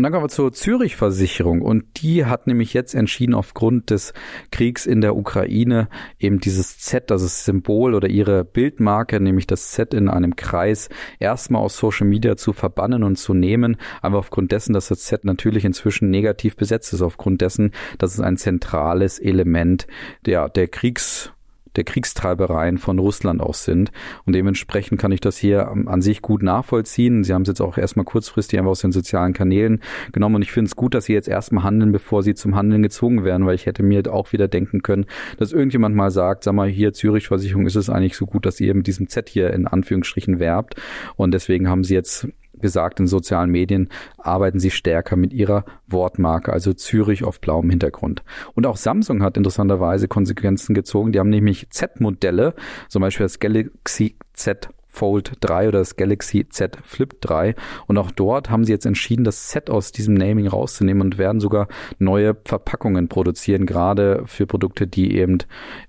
Und 0.00 0.04
dann 0.04 0.12
kommen 0.12 0.24
wir 0.24 0.30
zur 0.30 0.50
Zürich-Versicherung 0.50 1.60
und 1.60 2.00
die 2.00 2.24
hat 2.24 2.46
nämlich 2.46 2.72
jetzt 2.72 2.94
entschieden, 2.94 3.34
aufgrund 3.34 3.90
des 3.90 4.14
Kriegs 4.50 4.86
in 4.86 5.02
der 5.02 5.14
Ukraine 5.14 5.90
eben 6.18 6.40
dieses 6.40 6.78
Z, 6.78 7.10
das 7.10 7.20
ist 7.20 7.44
Symbol 7.44 7.94
oder 7.94 8.08
ihre 8.08 8.46
Bildmarke, 8.46 9.20
nämlich 9.20 9.46
das 9.46 9.72
Z 9.72 9.92
in 9.92 10.08
einem 10.08 10.36
Kreis, 10.36 10.88
erstmal 11.18 11.60
aus 11.60 11.76
Social 11.76 12.06
Media 12.06 12.38
zu 12.38 12.54
verbannen 12.54 13.04
und 13.04 13.16
zu 13.16 13.34
nehmen, 13.34 13.76
einfach 14.00 14.20
aufgrund 14.20 14.52
dessen, 14.52 14.72
dass 14.72 14.88
das 14.88 15.00
Z 15.00 15.26
natürlich 15.26 15.66
inzwischen 15.66 16.08
negativ 16.08 16.56
besetzt 16.56 16.94
ist, 16.94 17.02
aufgrund 17.02 17.42
dessen, 17.42 17.72
dass 17.98 18.14
es 18.14 18.20
ein 18.20 18.38
zentrales 18.38 19.18
Element 19.18 19.86
der, 20.24 20.48
der 20.48 20.68
Kriegs 20.68 21.34
der 21.76 21.84
Kriegstreibereien 21.84 22.78
von 22.78 22.98
Russland 22.98 23.40
aus 23.40 23.64
sind. 23.64 23.92
Und 24.24 24.34
dementsprechend 24.34 25.00
kann 25.00 25.12
ich 25.12 25.20
das 25.20 25.36
hier 25.36 25.68
an 25.68 26.02
sich 26.02 26.22
gut 26.22 26.42
nachvollziehen. 26.42 27.24
Sie 27.24 27.32
haben 27.32 27.42
es 27.42 27.48
jetzt 27.48 27.60
auch 27.60 27.78
erstmal 27.78 28.04
kurzfristig 28.04 28.58
einfach 28.58 28.72
aus 28.72 28.80
den 28.80 28.92
sozialen 28.92 29.32
Kanälen 29.32 29.80
genommen. 30.12 30.36
Und 30.36 30.42
ich 30.42 30.52
finde 30.52 30.68
es 30.68 30.76
gut, 30.76 30.94
dass 30.94 31.04
Sie 31.04 31.12
jetzt 31.12 31.28
erstmal 31.28 31.64
handeln, 31.64 31.92
bevor 31.92 32.22
Sie 32.22 32.34
zum 32.34 32.56
Handeln 32.56 32.82
gezwungen 32.82 33.24
werden, 33.24 33.46
weil 33.46 33.54
ich 33.54 33.66
hätte 33.66 33.82
mir 33.82 34.00
auch 34.12 34.32
wieder 34.32 34.48
denken 34.48 34.82
können, 34.82 35.06
dass 35.38 35.52
irgendjemand 35.52 35.94
mal 35.94 36.10
sagt, 36.10 36.44
sag 36.44 36.54
mal, 36.54 36.68
hier 36.68 36.92
Zürich-Versicherung 36.92 37.66
ist 37.66 37.76
es 37.76 37.90
eigentlich 37.90 38.16
so 38.16 38.26
gut, 38.26 38.46
dass 38.46 38.60
ihr 38.60 38.74
mit 38.74 38.86
diesem 38.86 39.08
Z 39.08 39.28
hier 39.28 39.52
in 39.52 39.66
Anführungsstrichen 39.66 40.38
werbt. 40.38 40.74
Und 41.16 41.32
deswegen 41.32 41.68
haben 41.68 41.84
Sie 41.84 41.94
jetzt 41.94 42.28
gesagt, 42.60 43.00
in 43.00 43.06
sozialen 43.06 43.50
Medien 43.50 43.88
arbeiten 44.18 44.60
sie 44.60 44.70
stärker 44.70 45.16
mit 45.16 45.32
ihrer 45.32 45.64
Wortmarke, 45.86 46.52
also 46.52 46.72
Zürich 46.72 47.24
auf 47.24 47.40
blauem 47.40 47.70
Hintergrund. 47.70 48.22
Und 48.54 48.66
auch 48.66 48.76
Samsung 48.76 49.22
hat 49.22 49.36
interessanterweise 49.36 50.08
Konsequenzen 50.08 50.74
gezogen. 50.74 51.12
Die 51.12 51.18
haben 51.18 51.30
nämlich 51.30 51.68
Z-Modelle, 51.70 52.54
zum 52.88 53.02
Beispiel 53.02 53.24
das 53.24 53.38
Galaxy 53.38 54.16
Z 54.32 54.68
Fold 54.90 55.34
3 55.40 55.68
oder 55.68 55.78
das 55.78 55.96
Galaxy 55.96 56.48
Z 56.48 56.76
Flip 56.84 57.20
3. 57.20 57.54
Und 57.86 57.96
auch 57.96 58.10
dort 58.10 58.50
haben 58.50 58.64
sie 58.64 58.72
jetzt 58.72 58.86
entschieden, 58.86 59.24
das 59.24 59.48
Z 59.48 59.70
aus 59.70 59.92
diesem 59.92 60.14
Naming 60.14 60.48
rauszunehmen 60.48 61.02
und 61.02 61.16
werden 61.16 61.40
sogar 61.40 61.68
neue 61.98 62.36
Verpackungen 62.44 63.08
produzieren, 63.08 63.66
gerade 63.66 64.24
für 64.26 64.46
Produkte, 64.46 64.86
die 64.86 65.16
eben 65.16 65.38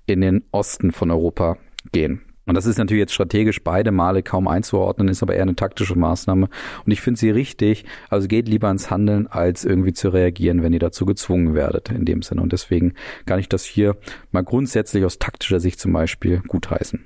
in 0.06 0.20
den 0.20 0.44
Osten 0.52 0.92
von 0.92 1.10
Europa 1.10 1.56
gehen. 1.90 2.22
Und 2.46 2.54
das 2.54 2.66
ist 2.66 2.78
natürlich 2.78 3.00
jetzt 3.00 3.14
strategisch 3.14 3.62
beide 3.62 3.92
Male 3.92 4.22
kaum 4.22 4.48
einzuordnen, 4.48 5.08
ist 5.08 5.22
aber 5.22 5.34
eher 5.34 5.42
eine 5.42 5.54
taktische 5.54 5.96
Maßnahme. 5.96 6.48
Und 6.84 6.92
ich 6.92 7.00
finde 7.00 7.20
sie 7.20 7.30
richtig. 7.30 7.84
Also 8.10 8.26
geht 8.26 8.48
lieber 8.48 8.70
ins 8.70 8.90
Handeln, 8.90 9.28
als 9.28 9.64
irgendwie 9.64 9.92
zu 9.92 10.08
reagieren, 10.08 10.62
wenn 10.62 10.72
ihr 10.72 10.80
dazu 10.80 11.06
gezwungen 11.06 11.54
werdet, 11.54 11.90
in 11.90 12.04
dem 12.04 12.22
Sinne. 12.22 12.42
Und 12.42 12.52
deswegen 12.52 12.94
kann 13.26 13.38
ich 13.38 13.48
das 13.48 13.64
hier 13.64 13.96
mal 14.32 14.42
grundsätzlich 14.42 15.04
aus 15.04 15.18
taktischer 15.18 15.60
Sicht 15.60 15.78
zum 15.78 15.92
Beispiel 15.92 16.42
gutheißen. 16.48 17.04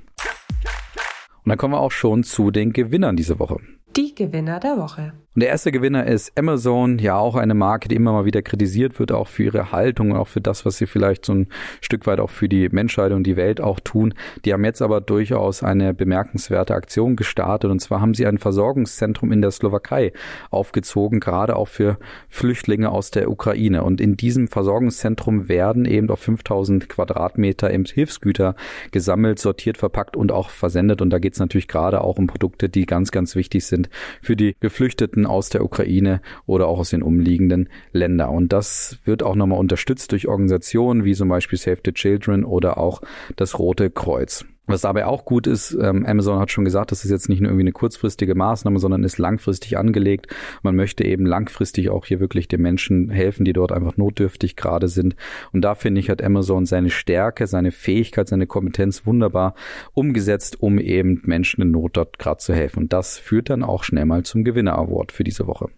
Und 1.46 1.50
dann 1.50 1.58
kommen 1.58 1.74
wir 1.74 1.80
auch 1.80 1.92
schon 1.92 2.24
zu 2.24 2.50
den 2.50 2.72
Gewinnern 2.72 3.16
diese 3.16 3.38
Woche. 3.38 3.58
Die 3.94 4.14
Gewinner 4.14 4.58
der 4.58 4.78
Woche. 4.78 5.12
Und 5.36 5.42
der 5.42 5.50
erste 5.50 5.70
Gewinner 5.70 6.06
ist 6.06 6.32
Amazon, 6.38 6.98
ja 6.98 7.18
auch 7.18 7.34
eine 7.34 7.52
Marke, 7.52 7.88
die 7.88 7.94
immer 7.94 8.12
mal 8.12 8.24
wieder 8.24 8.40
kritisiert 8.40 8.98
wird, 8.98 9.12
auch 9.12 9.28
für 9.28 9.42
ihre 9.42 9.70
Haltung 9.70 10.12
und 10.12 10.16
auch 10.16 10.28
für 10.28 10.40
das, 10.40 10.64
was 10.64 10.78
sie 10.78 10.86
vielleicht 10.86 11.26
so 11.26 11.34
ein 11.34 11.48
Stück 11.82 12.06
weit 12.06 12.20
auch 12.20 12.30
für 12.30 12.48
die 12.48 12.70
Menschheit 12.70 13.12
und 13.12 13.24
die 13.24 13.36
Welt 13.36 13.60
auch 13.60 13.78
tun. 13.78 14.14
Die 14.46 14.54
haben 14.54 14.64
jetzt 14.64 14.80
aber 14.80 15.02
durchaus 15.02 15.62
eine 15.62 15.92
bemerkenswerte 15.92 16.74
Aktion 16.74 17.16
gestartet 17.16 17.70
und 17.70 17.80
zwar 17.80 18.00
haben 18.00 18.14
sie 18.14 18.26
ein 18.26 18.38
Versorgungszentrum 18.38 19.30
in 19.30 19.42
der 19.42 19.50
Slowakei 19.50 20.14
aufgezogen, 20.48 21.20
gerade 21.20 21.56
auch 21.56 21.68
für 21.68 21.98
Flüchtlinge 22.30 22.88
aus 22.90 23.10
der 23.10 23.30
Ukraine. 23.30 23.84
Und 23.84 24.00
in 24.00 24.16
diesem 24.16 24.48
Versorgungszentrum 24.48 25.50
werden 25.50 25.84
eben 25.84 26.08
auf 26.08 26.20
5000 26.20 26.88
Quadratmeter 26.88 27.70
eben 27.70 27.84
Hilfsgüter 27.84 28.56
gesammelt, 28.90 29.38
sortiert, 29.38 29.76
verpackt 29.76 30.16
und 30.16 30.32
auch 30.32 30.48
versendet. 30.48 31.02
Und 31.02 31.10
da 31.10 31.18
geht 31.18 31.34
es 31.34 31.40
natürlich 31.40 31.68
gerade 31.68 32.00
auch 32.00 32.16
um 32.16 32.26
Produkte, 32.26 32.70
die 32.70 32.86
ganz, 32.86 33.10
ganz 33.10 33.36
wichtig 33.36 33.66
sind 33.66 33.90
für 34.22 34.34
die 34.34 34.56
Geflüchteten 34.60 35.25
Menschen 35.26 35.30
aus 35.30 35.50
der 35.50 35.64
Ukraine 35.64 36.20
oder 36.46 36.68
auch 36.68 36.78
aus 36.78 36.90
den 36.90 37.02
umliegenden 37.02 37.68
Ländern. 37.92 38.30
Und 38.30 38.52
das 38.52 38.98
wird 39.04 39.22
auch 39.22 39.34
nochmal 39.34 39.58
unterstützt 39.58 40.12
durch 40.12 40.28
Organisationen 40.28 41.04
wie 41.04 41.14
zum 41.14 41.28
Beispiel 41.28 41.58
Save 41.58 41.78
the 41.84 41.92
Children 41.92 42.44
oder 42.44 42.78
auch 42.78 43.02
das 43.36 43.58
Rote 43.58 43.90
Kreuz. 43.90 44.44
Was 44.66 44.80
dabei 44.80 45.06
auch 45.06 45.24
gut 45.24 45.46
ist, 45.46 45.76
ähm, 45.80 46.04
Amazon 46.04 46.40
hat 46.40 46.50
schon 46.50 46.64
gesagt, 46.64 46.90
das 46.90 47.04
ist 47.04 47.10
jetzt 47.10 47.28
nicht 47.28 47.40
nur 47.40 47.50
irgendwie 47.50 47.64
eine 47.64 47.72
kurzfristige 47.72 48.34
Maßnahme, 48.34 48.80
sondern 48.80 49.04
ist 49.04 49.18
langfristig 49.18 49.78
angelegt. 49.78 50.26
Man 50.62 50.74
möchte 50.74 51.04
eben 51.04 51.24
langfristig 51.24 51.88
auch 51.90 52.04
hier 52.04 52.18
wirklich 52.18 52.48
den 52.48 52.62
Menschen 52.62 53.08
helfen, 53.10 53.44
die 53.44 53.52
dort 53.52 53.70
einfach 53.70 53.96
notdürftig 53.96 54.56
gerade 54.56 54.88
sind. 54.88 55.14
Und 55.52 55.62
da 55.62 55.76
finde 55.76 56.00
ich, 56.00 56.10
hat 56.10 56.22
Amazon 56.22 56.66
seine 56.66 56.90
Stärke, 56.90 57.46
seine 57.46 57.70
Fähigkeit, 57.70 58.28
seine 58.28 58.48
Kompetenz 58.48 59.06
wunderbar 59.06 59.54
umgesetzt, 59.94 60.60
um 60.60 60.80
eben 60.80 61.22
Menschen 61.24 61.62
in 61.62 61.70
Not 61.70 61.96
dort 61.96 62.18
gerade 62.18 62.38
zu 62.38 62.52
helfen. 62.52 62.80
Und 62.84 62.92
das 62.92 63.18
führt 63.18 63.50
dann 63.50 63.62
auch 63.62 63.84
schnell 63.84 64.04
mal 64.04 64.24
zum 64.24 64.42
Gewinner 64.42 64.76
Award 64.76 65.12
für 65.12 65.22
diese 65.22 65.46
Woche. 65.46 65.68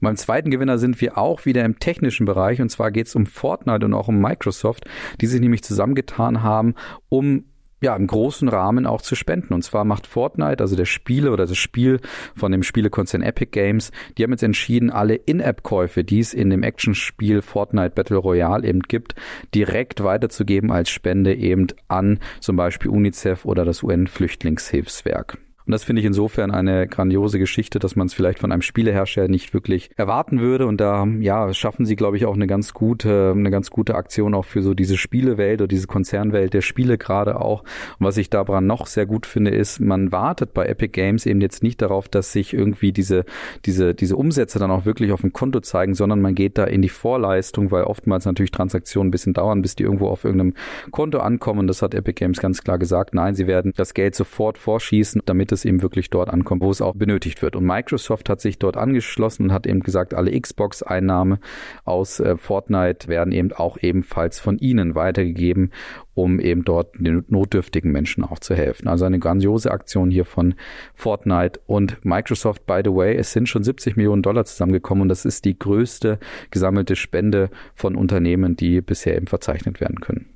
Und 0.00 0.06
beim 0.06 0.16
zweiten 0.16 0.50
Gewinner 0.50 0.78
sind 0.78 1.00
wir 1.00 1.18
auch 1.18 1.46
wieder 1.46 1.64
im 1.64 1.78
technischen 1.78 2.26
Bereich 2.26 2.60
und 2.60 2.68
zwar 2.68 2.90
geht 2.90 3.06
es 3.06 3.14
um 3.14 3.26
Fortnite 3.26 3.84
und 3.84 3.94
auch 3.94 4.08
um 4.08 4.20
Microsoft, 4.20 4.84
die 5.20 5.26
sich 5.26 5.40
nämlich 5.40 5.62
zusammengetan 5.62 6.42
haben, 6.42 6.74
um 7.08 7.44
ja, 7.80 7.94
im 7.94 8.06
großen 8.06 8.48
Rahmen 8.48 8.86
auch 8.86 9.02
zu 9.02 9.14
spenden. 9.14 9.52
Und 9.52 9.62
zwar 9.62 9.84
macht 9.84 10.06
Fortnite, 10.06 10.62
also 10.62 10.76
der 10.76 10.86
Spiele 10.86 11.30
oder 11.30 11.46
das 11.46 11.58
Spiel 11.58 12.00
von 12.34 12.52
dem 12.52 12.62
Spielekonzern 12.62 13.22
Epic 13.22 13.50
Games, 13.50 13.92
die 14.16 14.24
haben 14.24 14.30
jetzt 14.30 14.42
entschieden, 14.42 14.90
alle 14.90 15.14
In-App-Käufe, 15.14 16.04
die 16.04 16.20
es 16.20 16.32
in 16.32 16.50
dem 16.50 16.62
Actionspiel 16.62 17.42
Fortnite 17.42 17.90
Battle 17.90 18.16
Royale 18.16 18.66
eben 18.66 18.80
gibt, 18.80 19.14
direkt 19.54 20.02
weiterzugeben 20.02 20.72
als 20.72 20.90
Spende 20.90 21.34
eben 21.34 21.66
an 21.88 22.18
zum 22.40 22.56
Beispiel 22.56 22.90
UNICEF 22.90 23.44
oder 23.44 23.64
das 23.64 23.82
UN-Flüchtlingshilfswerk. 23.82 25.38
Und 25.66 25.72
das 25.72 25.82
finde 25.82 26.00
ich 26.00 26.06
insofern 26.06 26.52
eine 26.52 26.86
grandiose 26.86 27.40
Geschichte, 27.40 27.80
dass 27.80 27.96
man 27.96 28.06
es 28.06 28.14
vielleicht 28.14 28.38
von 28.38 28.52
einem 28.52 28.62
Spielehersteller 28.62 29.26
nicht 29.26 29.52
wirklich 29.52 29.90
erwarten 29.96 30.40
würde. 30.40 30.66
Und 30.66 30.80
da, 30.80 31.04
ja, 31.18 31.52
schaffen 31.52 31.84
sie, 31.86 31.96
glaube 31.96 32.16
ich, 32.16 32.24
auch 32.24 32.34
eine 32.34 32.46
ganz 32.46 32.72
gute, 32.72 33.32
eine 33.36 33.50
ganz 33.50 33.70
gute 33.70 33.96
Aktion 33.96 34.34
auch 34.34 34.44
für 34.44 34.62
so 34.62 34.74
diese 34.74 34.96
Spielewelt 34.96 35.60
oder 35.60 35.68
diese 35.68 35.88
Konzernwelt 35.88 36.54
der 36.54 36.60
Spiele 36.60 36.98
gerade 36.98 37.40
auch. 37.40 37.62
Und 37.98 38.06
was 38.06 38.16
ich 38.16 38.30
daran 38.30 38.66
noch 38.66 38.86
sehr 38.86 39.06
gut 39.06 39.26
finde, 39.26 39.50
ist, 39.50 39.80
man 39.80 40.12
wartet 40.12 40.54
bei 40.54 40.66
Epic 40.66 40.92
Games 40.92 41.26
eben 41.26 41.40
jetzt 41.40 41.64
nicht 41.64 41.82
darauf, 41.82 42.08
dass 42.08 42.32
sich 42.32 42.54
irgendwie 42.54 42.92
diese, 42.92 43.24
diese, 43.64 43.92
diese 43.92 44.14
Umsätze 44.14 44.60
dann 44.60 44.70
auch 44.70 44.84
wirklich 44.84 45.10
auf 45.10 45.22
dem 45.22 45.32
Konto 45.32 45.58
zeigen, 45.60 45.94
sondern 45.94 46.20
man 46.20 46.36
geht 46.36 46.58
da 46.58 46.64
in 46.64 46.80
die 46.80 46.88
Vorleistung, 46.88 47.72
weil 47.72 47.84
oftmals 47.84 48.24
natürlich 48.24 48.52
Transaktionen 48.52 49.08
ein 49.08 49.10
bisschen 49.10 49.34
dauern, 49.34 49.62
bis 49.62 49.74
die 49.74 49.82
irgendwo 49.82 50.08
auf 50.08 50.24
irgendeinem 50.24 50.54
Konto 50.92 51.18
ankommen. 51.18 51.60
Und 51.60 51.66
das 51.66 51.82
hat 51.82 51.92
Epic 51.92 52.20
Games 52.20 52.38
ganz 52.38 52.62
klar 52.62 52.78
gesagt. 52.78 53.14
Nein, 53.14 53.34
sie 53.34 53.48
werden 53.48 53.72
das 53.76 53.94
Geld 53.94 54.14
sofort 54.14 54.58
vorschießen, 54.58 55.22
damit 55.26 55.50
es 55.50 55.55
eben 55.64 55.82
wirklich 55.82 56.10
dort 56.10 56.30
ankommt, 56.30 56.62
wo 56.62 56.70
es 56.70 56.80
auch 56.80 56.94
benötigt 56.94 57.42
wird. 57.42 57.56
Und 57.56 57.64
Microsoft 57.64 58.28
hat 58.28 58.40
sich 58.40 58.58
dort 58.58 58.76
angeschlossen 58.76 59.44
und 59.44 59.52
hat 59.52 59.66
eben 59.66 59.80
gesagt, 59.80 60.14
alle 60.14 60.38
Xbox-Einnahmen 60.38 61.38
aus 61.84 62.20
äh, 62.20 62.36
Fortnite 62.36 63.08
werden 63.08 63.32
eben 63.32 63.52
auch 63.52 63.78
ebenfalls 63.80 64.40
von 64.40 64.58
ihnen 64.58 64.94
weitergegeben, 64.94 65.72
um 66.14 66.40
eben 66.40 66.64
dort 66.64 66.94
den 66.98 67.24
notdürftigen 67.28 67.92
Menschen 67.92 68.24
auch 68.24 68.38
zu 68.38 68.54
helfen. 68.54 68.88
Also 68.88 69.04
eine 69.04 69.18
grandiose 69.18 69.70
Aktion 69.70 70.10
hier 70.10 70.24
von 70.24 70.54
Fortnite 70.94 71.60
und 71.66 72.04
Microsoft. 72.04 72.66
By 72.66 72.80
the 72.84 72.92
way, 72.92 73.16
es 73.16 73.32
sind 73.32 73.48
schon 73.48 73.64
70 73.64 73.96
Millionen 73.96 74.22
Dollar 74.22 74.44
zusammengekommen 74.44 75.02
und 75.02 75.08
das 75.08 75.24
ist 75.24 75.44
die 75.44 75.58
größte 75.58 76.18
gesammelte 76.50 76.96
Spende 76.96 77.50
von 77.74 77.96
Unternehmen, 77.96 78.56
die 78.56 78.80
bisher 78.80 79.16
eben 79.16 79.26
verzeichnet 79.26 79.80
werden 79.80 80.00
können. 80.00 80.26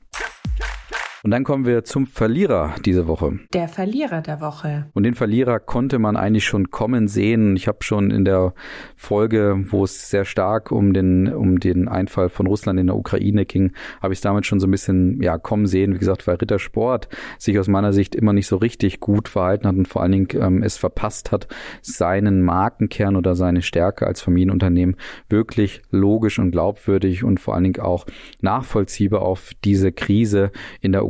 Und 1.23 1.33
dann 1.33 1.45
kommen 1.45 1.67
wir 1.67 1.85
zum 1.85 2.07
Verlierer 2.07 2.75
diese 2.87 3.07
Woche. 3.07 3.41
Der 3.53 3.69
Verlierer 3.69 4.23
der 4.23 4.41
Woche. 4.41 4.87
Und 4.95 5.03
den 5.03 5.15
Verlierer 5.15 5.61
konnte 5.61 5.99
man 5.99 6.17
eigentlich 6.17 6.47
schon 6.47 6.71
kommen 6.71 7.09
sehen. 7.09 7.57
Ich 7.57 7.69
habe 7.69 7.79
schon 7.83 8.11
in 8.11 8.25
der 8.25 8.55
Folge, 8.97 9.67
wo 9.69 9.85
es 9.85 10.09
sehr 10.09 10.25
stark 10.25 10.73
um 10.73 10.95
den 10.95 11.31
um 11.31 11.61
den 11.61 11.89
Einfall 11.89 12.31
von 12.31 12.47
Russland 12.47 12.81
in 12.81 12.87
der 12.87 12.97
Ukraine 12.97 13.45
ging, 13.45 13.73
habe 14.01 14.15
ich 14.15 14.19
es 14.19 14.23
damit 14.23 14.47
schon 14.47 14.61
so 14.61 14.67
ein 14.67 14.71
bisschen 14.71 15.23
ja 15.23 15.37
kommen 15.37 15.67
sehen. 15.67 15.95
Wie 15.95 15.99
gesagt, 15.99 16.27
weil 16.27 16.37
Rittersport 16.37 17.09
sich 17.39 17.59
aus 17.59 17.69
meiner 17.69 17.93
Sicht 17.93 18.15
immer 18.15 18.33
nicht 18.33 18.47
so 18.47 18.57
richtig 18.57 19.01
gut 19.01 19.29
verhalten 19.29 19.67
hat 19.67 19.77
und 19.77 19.89
vor 19.89 20.03
allen 20.03 20.13
Dingen 20.13 20.29
ähm, 20.35 20.63
es 20.63 20.79
verpasst 20.79 21.33
hat, 21.33 21.49
seinen 21.83 22.41
Markenkern 22.41 23.17
oder 23.17 23.35
seine 23.35 23.61
Stärke 23.61 24.07
als 24.07 24.23
Familienunternehmen 24.23 24.97
wirklich 25.29 25.83
logisch 25.91 26.39
und 26.39 26.51
glaubwürdig 26.51 27.25
und 27.25 27.41
vor 27.41 27.55
allen 27.55 27.65
Dingen 27.65 27.81
auch 27.81 28.07
nachvollziehbar 28.41 29.21
auf 29.21 29.51
diese 29.65 29.93
Krise 29.93 30.51
in 30.81 30.93
der 30.93 31.05
Ukraine 31.05 31.10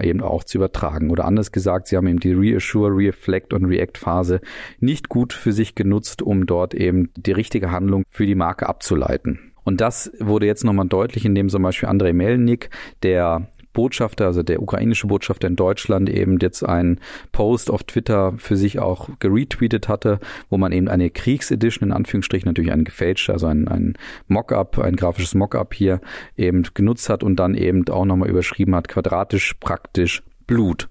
eben 0.00 0.20
auch 0.20 0.44
zu 0.44 0.58
übertragen. 0.58 1.10
Oder 1.10 1.24
anders 1.24 1.52
gesagt, 1.52 1.88
sie 1.88 1.96
haben 1.96 2.06
eben 2.06 2.20
die 2.20 2.32
Reassure, 2.32 2.90
Reflect 2.90 3.52
und 3.52 3.64
React 3.64 3.98
Phase 3.98 4.40
nicht 4.80 5.08
gut 5.08 5.32
für 5.32 5.52
sich 5.52 5.74
genutzt, 5.74 6.22
um 6.22 6.46
dort 6.46 6.74
eben 6.74 7.10
die 7.16 7.32
richtige 7.32 7.70
Handlung 7.70 8.04
für 8.08 8.26
die 8.26 8.34
Marke 8.34 8.68
abzuleiten. 8.68 9.52
Und 9.64 9.80
das 9.82 10.10
wurde 10.18 10.46
jetzt 10.46 10.64
nochmal 10.64 10.88
deutlich, 10.88 11.26
indem 11.26 11.48
zum 11.48 11.62
Beispiel 11.62 11.88
Andrei 11.88 12.14
Melnik, 12.14 12.70
der 13.02 13.48
Botschafter, 13.78 14.26
also 14.26 14.42
der 14.42 14.60
ukrainische 14.60 15.06
Botschafter 15.06 15.46
in 15.46 15.54
Deutschland 15.54 16.10
eben 16.10 16.40
jetzt 16.40 16.64
einen 16.64 16.98
Post 17.30 17.70
auf 17.70 17.84
Twitter 17.84 18.34
für 18.36 18.56
sich 18.56 18.80
auch 18.80 19.08
geretweetet 19.20 19.86
hatte, 19.86 20.18
wo 20.50 20.58
man 20.58 20.72
eben 20.72 20.88
eine 20.88 21.10
Kriegsedition 21.10 21.90
in 21.90 21.94
Anführungsstrichen 21.94 22.48
natürlich 22.48 22.72
ein 22.72 22.82
gefälscht, 22.82 23.30
also 23.30 23.46
ein, 23.46 23.68
ein 23.68 23.94
Mockup, 24.26 24.80
ein 24.80 24.96
grafisches 24.96 25.36
Mockup 25.36 25.74
hier 25.74 26.00
eben 26.36 26.64
genutzt 26.74 27.08
hat 27.08 27.22
und 27.22 27.36
dann 27.36 27.54
eben 27.54 27.88
auch 27.88 28.04
nochmal 28.04 28.28
überschrieben 28.28 28.74
hat, 28.74 28.88
quadratisch 28.88 29.54
praktisch 29.60 30.24
Blut. 30.48 30.88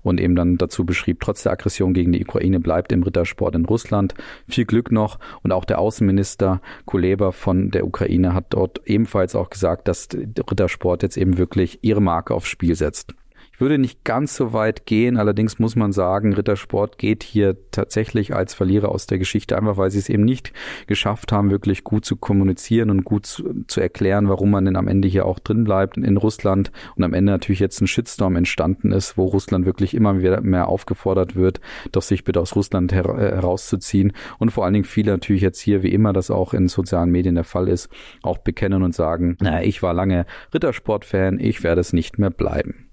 Und 0.00 0.18
eben 0.18 0.34
dann 0.34 0.56
dazu 0.56 0.86
beschrieb, 0.86 1.20
trotz 1.20 1.42
der 1.42 1.52
Aggression 1.52 1.92
gegen 1.92 2.12
die 2.12 2.22
Ukraine 2.22 2.60
bleibt 2.60 2.92
im 2.92 3.02
Rittersport 3.02 3.54
in 3.54 3.66
Russland. 3.66 4.14
Viel 4.48 4.64
Glück 4.64 4.90
noch. 4.90 5.18
Und 5.42 5.52
auch 5.52 5.66
der 5.66 5.78
Außenminister 5.78 6.62
Kuleba 6.86 7.32
von 7.32 7.70
der 7.70 7.86
Ukraine 7.86 8.32
hat 8.32 8.46
dort 8.50 8.80
ebenfalls 8.86 9.34
auch 9.34 9.50
gesagt, 9.50 9.86
dass 9.88 10.08
Rittersport 10.14 11.02
jetzt 11.02 11.18
eben 11.18 11.36
wirklich 11.36 11.80
ihre 11.82 12.00
Marke 12.00 12.34
aufs 12.34 12.48
Spiel 12.48 12.74
setzt 12.74 13.14
würde 13.60 13.78
nicht 13.78 14.04
ganz 14.04 14.34
so 14.36 14.52
weit 14.52 14.86
gehen. 14.86 15.16
Allerdings 15.16 15.58
muss 15.58 15.76
man 15.76 15.92
sagen, 15.92 16.32
Rittersport 16.32 16.98
geht 16.98 17.22
hier 17.22 17.56
tatsächlich 17.70 18.34
als 18.34 18.54
Verlierer 18.54 18.90
aus 18.90 19.06
der 19.06 19.18
Geschichte, 19.18 19.56
einfach 19.56 19.76
weil 19.76 19.90
sie 19.90 19.98
es 19.98 20.08
eben 20.08 20.24
nicht 20.24 20.52
geschafft 20.86 21.32
haben, 21.32 21.50
wirklich 21.50 21.84
gut 21.84 22.04
zu 22.04 22.16
kommunizieren 22.16 22.90
und 22.90 23.04
gut 23.04 23.26
zu, 23.26 23.64
zu 23.66 23.80
erklären, 23.80 24.28
warum 24.28 24.50
man 24.50 24.64
denn 24.64 24.76
am 24.76 24.88
Ende 24.88 25.08
hier 25.08 25.26
auch 25.26 25.38
drin 25.38 25.64
bleibt 25.64 25.96
in 25.96 26.16
Russland 26.16 26.70
und 26.96 27.04
am 27.04 27.14
Ende 27.14 27.32
natürlich 27.32 27.60
jetzt 27.60 27.80
ein 27.80 27.86
Shitstorm 27.86 28.36
entstanden 28.36 28.92
ist, 28.92 29.16
wo 29.16 29.24
Russland 29.24 29.66
wirklich 29.66 29.94
immer 29.94 30.12
mehr 30.12 30.68
aufgefordert 30.68 31.36
wird, 31.36 31.60
doch 31.92 32.02
sich 32.02 32.24
bitte 32.24 32.40
aus 32.40 32.56
Russland 32.56 32.92
her 32.92 33.06
äh, 33.06 33.34
herauszuziehen 33.34 34.12
und 34.38 34.50
vor 34.50 34.64
allen 34.64 34.74
Dingen 34.74 34.84
viele 34.84 35.12
natürlich 35.12 35.42
jetzt 35.42 35.60
hier, 35.60 35.82
wie 35.82 35.92
immer 35.92 36.12
das 36.12 36.30
auch 36.30 36.54
in 36.54 36.68
sozialen 36.68 37.10
Medien 37.10 37.34
der 37.34 37.44
Fall 37.44 37.68
ist, 37.68 37.88
auch 38.22 38.38
bekennen 38.38 38.82
und 38.82 38.94
sagen, 38.94 39.36
naja, 39.40 39.62
ich 39.62 39.82
war 39.82 39.94
lange 39.94 40.26
Rittersport-Fan, 40.54 41.38
ich 41.40 41.62
werde 41.62 41.80
es 41.80 41.92
nicht 41.92 42.18
mehr 42.18 42.30
bleiben. 42.30 42.89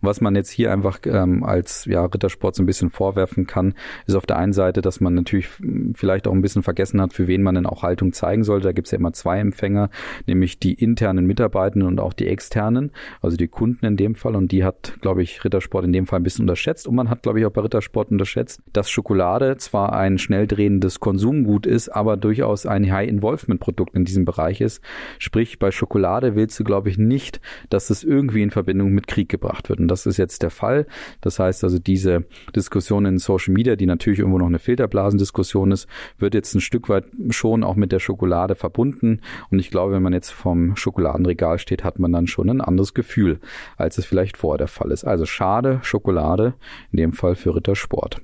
Und 0.00 0.08
was 0.08 0.20
man 0.20 0.34
jetzt 0.34 0.50
hier 0.50 0.72
einfach 0.72 0.98
ähm, 1.04 1.44
als 1.44 1.84
ja, 1.84 2.04
Rittersport 2.04 2.54
so 2.54 2.62
ein 2.62 2.66
bisschen 2.66 2.90
vorwerfen 2.90 3.46
kann, 3.46 3.74
ist 4.06 4.14
auf 4.14 4.26
der 4.26 4.38
einen 4.38 4.52
Seite, 4.52 4.82
dass 4.82 5.00
man 5.00 5.14
natürlich 5.14 5.48
vielleicht 5.94 6.26
auch 6.26 6.32
ein 6.32 6.42
bisschen 6.42 6.62
vergessen 6.62 7.00
hat, 7.00 7.12
für 7.12 7.26
wen 7.26 7.42
man 7.42 7.54
denn 7.54 7.66
auch 7.66 7.82
Haltung 7.82 8.12
zeigen 8.12 8.44
sollte. 8.44 8.68
Da 8.68 8.72
gibt 8.72 8.88
es 8.88 8.92
ja 8.92 8.98
immer 8.98 9.12
zwei 9.12 9.38
Empfänger, 9.38 9.90
nämlich 10.26 10.58
die 10.58 10.74
internen 10.74 11.26
Mitarbeitenden 11.26 11.88
und 11.88 12.00
auch 12.00 12.12
die 12.12 12.26
externen, 12.26 12.92
also 13.20 13.36
die 13.36 13.48
Kunden 13.48 13.86
in 13.86 13.96
dem 13.96 14.14
Fall. 14.14 14.36
Und 14.36 14.52
die 14.52 14.64
hat, 14.64 14.94
glaube 15.00 15.22
ich, 15.22 15.44
Rittersport 15.44 15.84
in 15.84 15.92
dem 15.92 16.06
Fall 16.06 16.20
ein 16.20 16.22
bisschen 16.22 16.44
unterschätzt. 16.44 16.86
Und 16.86 16.94
man 16.94 17.10
hat, 17.10 17.22
glaube 17.22 17.40
ich, 17.40 17.46
auch 17.46 17.50
bei 17.50 17.62
Rittersport 17.62 18.10
unterschätzt, 18.10 18.62
dass 18.72 18.90
Schokolade 18.90 19.56
zwar 19.56 19.92
ein 19.92 20.18
schnell 20.18 20.46
drehendes 20.46 21.00
Konsumgut 21.00 21.66
ist, 21.66 21.88
aber 21.88 22.16
durchaus 22.16 22.66
ein 22.66 22.90
High-Involvement-Produkt 22.90 23.94
in 23.94 24.04
diesem 24.04 24.24
Bereich 24.24 24.60
ist. 24.60 24.82
Sprich, 25.18 25.58
bei 25.58 25.70
Schokolade 25.70 26.34
willst 26.34 26.58
du, 26.58 26.64
glaube 26.64 26.88
ich, 26.88 26.98
nicht, 26.98 27.40
dass 27.68 27.90
es 27.90 28.04
irgendwie 28.04 28.42
in 28.42 28.50
Verbindung 28.50 28.92
mit 28.92 29.06
Krieg 29.06 29.28
gebracht 29.28 29.59
gemacht 29.60 29.68
wird. 29.68 29.80
Und 29.80 29.88
das 29.88 30.06
ist 30.06 30.16
jetzt 30.16 30.42
der 30.42 30.50
Fall. 30.50 30.86
Das 31.20 31.38
heißt 31.38 31.64
also, 31.64 31.78
diese 31.78 32.24
Diskussion 32.54 33.04
in 33.06 33.18
Social 33.18 33.52
Media, 33.52 33.76
die 33.76 33.86
natürlich 33.86 34.18
irgendwo 34.18 34.38
noch 34.38 34.46
eine 34.46 34.58
Filterblasendiskussion 34.58 35.72
ist, 35.72 35.86
wird 36.18 36.34
jetzt 36.34 36.54
ein 36.54 36.60
Stück 36.60 36.88
weit 36.88 37.04
schon 37.30 37.64
auch 37.64 37.76
mit 37.76 37.92
der 37.92 38.00
Schokolade 38.00 38.54
verbunden. 38.54 39.20
Und 39.50 39.58
ich 39.58 39.70
glaube, 39.70 39.92
wenn 39.92 40.02
man 40.02 40.12
jetzt 40.12 40.30
vom 40.30 40.76
Schokoladenregal 40.76 41.58
steht, 41.58 41.84
hat 41.84 41.98
man 41.98 42.12
dann 42.12 42.26
schon 42.26 42.48
ein 42.48 42.60
anderes 42.60 42.94
Gefühl, 42.94 43.40
als 43.76 43.98
es 43.98 44.06
vielleicht 44.06 44.36
vorher 44.36 44.58
der 44.58 44.68
Fall 44.68 44.90
ist. 44.90 45.04
Also 45.04 45.26
schade, 45.26 45.80
Schokolade, 45.82 46.54
in 46.92 46.96
dem 46.96 47.12
Fall 47.12 47.34
für 47.34 47.54
Rittersport. 47.54 48.20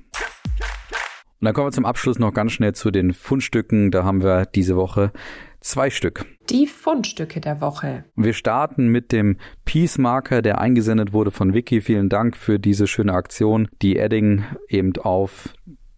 Und 1.39 1.45
dann 1.45 1.53
kommen 1.53 1.67
wir 1.67 1.71
zum 1.71 1.85
Abschluss 1.85 2.17
noch 2.17 2.33
ganz 2.33 2.51
schnell 2.51 2.73
zu 2.73 2.89
den 2.89 3.13
Fundstücken. 3.13 3.91
Da 3.91 4.03
haben 4.03 4.23
wir 4.23 4.47
diese 4.47 4.75
Woche 4.75 5.11
zwei 5.59 5.89
Stück. 5.89 6.25
Die 6.49 6.67
Fundstücke 6.67 7.41
der 7.41 7.61
Woche. 7.61 8.05
Wir 8.15 8.33
starten 8.33 8.87
mit 8.87 9.11
dem 9.11 9.37
Peace 9.65 9.97
Marker, 9.97 10.41
der 10.41 10.59
eingesendet 10.59 11.13
wurde 11.13 11.31
von 11.31 11.53
Vicky. 11.53 11.81
Vielen 11.81 12.09
Dank 12.09 12.37
für 12.37 12.59
diese 12.59 12.87
schöne 12.87 13.13
Aktion, 13.13 13.67
die 13.81 13.97
Edding 13.97 14.43
eben 14.69 14.93
auf 14.97 15.53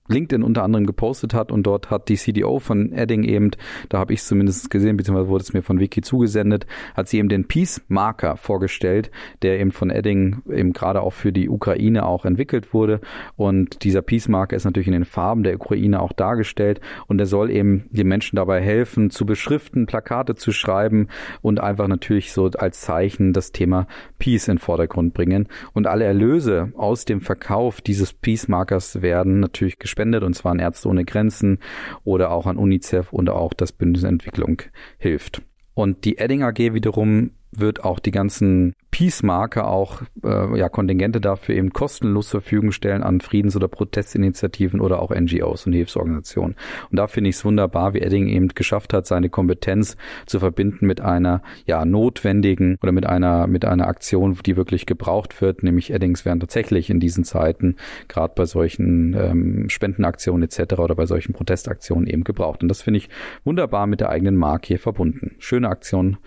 LinkedIn 0.10 0.44
unter 0.44 0.64
anderem 0.64 0.86
gepostet 0.86 1.34
hat 1.34 1.52
und 1.52 1.64
dort 1.64 1.90
hat 1.90 2.10
die 2.10 2.16
CDO 2.16 2.60
von 2.60 2.92
Edding 2.92 3.24
eben, 3.24 3.52
da 3.90 4.00
habe 4.00 4.14
ich 4.14 4.20
es 4.20 4.28
zumindest 4.28 4.70
gesehen, 4.70 4.98
beziehungsweise 4.98 5.30
wurde 5.30 5.44
es 5.44 5.54
mir 5.54 5.62
von 5.62 5.80
Wiki 5.80 6.02
zugesendet, 6.02 6.66
hat 6.96 7.08
sie 7.08 7.20
eben 7.20 7.30
den 7.30 7.48
Peace-Marker 7.48 8.36
vorgestellt, 8.38 9.12
der 9.42 9.60
eben 9.60 9.72
von 9.72 9.90
Edding 9.90 10.42
eben 10.52 10.74
gerade 10.74 11.02
auch 11.02 11.14
für 11.14 11.32
die 11.32 11.50
Ukraine 11.50 12.06
auch 12.06 12.26
entwickelt 12.26 12.74
wurde. 12.74 13.02
Und 13.36 13.84
dieser 13.84 14.02
Peace-Marker 14.02 14.56
ist 14.56 14.66
natürlich 14.66 14.88
in 14.88 14.94
den 14.94 15.06
Farben 15.06 15.44
der 15.44 15.56
Ukraine 15.56 16.02
auch 16.02 16.14
dargestellt. 16.14 16.82
Und 17.08 17.20
der 17.20 17.28
soll 17.28 17.52
eben 17.52 17.86
den 17.92 18.08
Menschen 18.08 18.36
dabei 18.36 18.62
helfen, 18.62 19.12
zu 19.12 19.26
beschriften, 19.26 19.86
Plakate 19.86 20.36
zu 20.36 20.52
schreiben 20.52 21.08
und 21.42 21.60
einfach 21.60 21.88
natürlich 21.88 22.34
so 22.34 22.50
als 22.58 22.82
Zeichen 22.82 23.34
das 23.34 23.52
Thema 23.52 23.88
Peace 24.18 24.48
in 24.48 24.56
den 24.56 24.60
Vordergrund 24.60 25.14
bringen. 25.14 25.48
Und 25.74 25.88
alle 25.88 26.06
Erlöse 26.06 26.74
aus 26.76 27.06
dem 27.06 27.22
Verkauf 27.22 27.82
dieses 27.82 28.14
Peace-Markers 28.14 29.02
werden 29.02 29.40
natürlich 29.40 29.78
gespendet 29.78 29.99
gespendet, 30.00 30.24
und 30.24 30.34
zwar 30.34 30.54
an 30.54 30.60
Ärzte 30.60 30.88
ohne 30.88 31.04
Grenzen 31.04 31.60
oder 32.04 32.32
auch 32.32 32.46
an 32.46 32.58
UNICEF 32.58 33.12
und 33.12 33.30
auch 33.30 33.54
das 33.54 33.74
Bündnis 33.74 34.04
Entwicklung 34.04 34.62
hilft. 34.98 35.42
Und 35.74 36.06
die 36.06 36.18
Edding 36.18 36.44
AG 36.44 36.58
wiederum 36.74 37.32
wird 37.52 37.84
auch 37.84 38.00
die 38.00 38.12
ganzen 38.12 38.76
Peace-Marker 38.92 39.68
auch 39.68 40.02
äh, 40.24 40.58
ja, 40.58 40.70
Kontingente 40.70 41.22
dafür 41.22 41.56
eben 41.56 41.72
kostenlos 41.72 42.30
zur 42.30 42.42
Verfügung 42.42 42.72
stellen 42.72 43.04
an 43.04 43.22
Friedens- 43.22 43.56
oder 43.56 43.68
Protestinitiativen 43.68 44.82
oder 44.82 45.02
auch 45.02 45.12
NGOs 45.12 45.66
und 45.66 45.74
Hilfsorganisationen. 45.74 46.56
Und 46.90 46.98
da 46.98 47.08
finde 47.08 47.30
ich 47.30 47.38
es 47.38 47.46
wunderbar, 47.46 47.94
wie 47.94 48.02
Edding 48.02 48.28
eben 48.28 48.50
geschafft 48.50 48.94
hat, 48.94 49.06
seine 49.06 49.30
Kompetenz 49.30 49.96
zu 50.26 50.40
verbinden 50.40 50.86
mit 50.88 51.02
einer 51.02 51.42
ja 51.66 51.86
notwendigen 51.86 52.78
oder 52.82 52.92
mit 52.92 53.06
einer 53.06 53.48
mit 53.48 53.66
einer 53.66 53.88
Aktion, 53.88 54.38
die 54.46 54.58
wirklich 54.58 54.86
gebraucht 54.86 55.42
wird. 55.42 55.64
Nämlich 55.64 55.92
Eddings 55.92 56.26
werden 56.26 56.40
tatsächlich 56.40 56.90
in 56.90 57.00
diesen 57.00 57.24
Zeiten 57.24 57.76
gerade 58.08 58.34
bei 58.36 58.46
solchen 58.46 59.14
ähm, 59.14 59.70
Spendenaktionen 59.70 60.44
etc. 60.44 60.74
oder 60.80 60.96
bei 60.96 61.06
solchen 61.06 61.34
Protestaktionen 61.34 62.08
eben 62.08 62.24
gebraucht. 62.24 62.64
Und 62.64 62.70
das 62.70 62.82
finde 62.82 63.00
ich 63.00 63.10
wunderbar 63.44 63.88
mit 63.88 64.00
der 64.00 64.10
eigenen 64.10 64.36
Marke 64.36 64.68
hier 64.68 64.80
verbunden. 64.80 65.36
Schöne 65.40 65.70
Aktion 65.70 66.18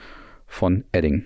von 0.52 0.84
Edding. 0.92 1.24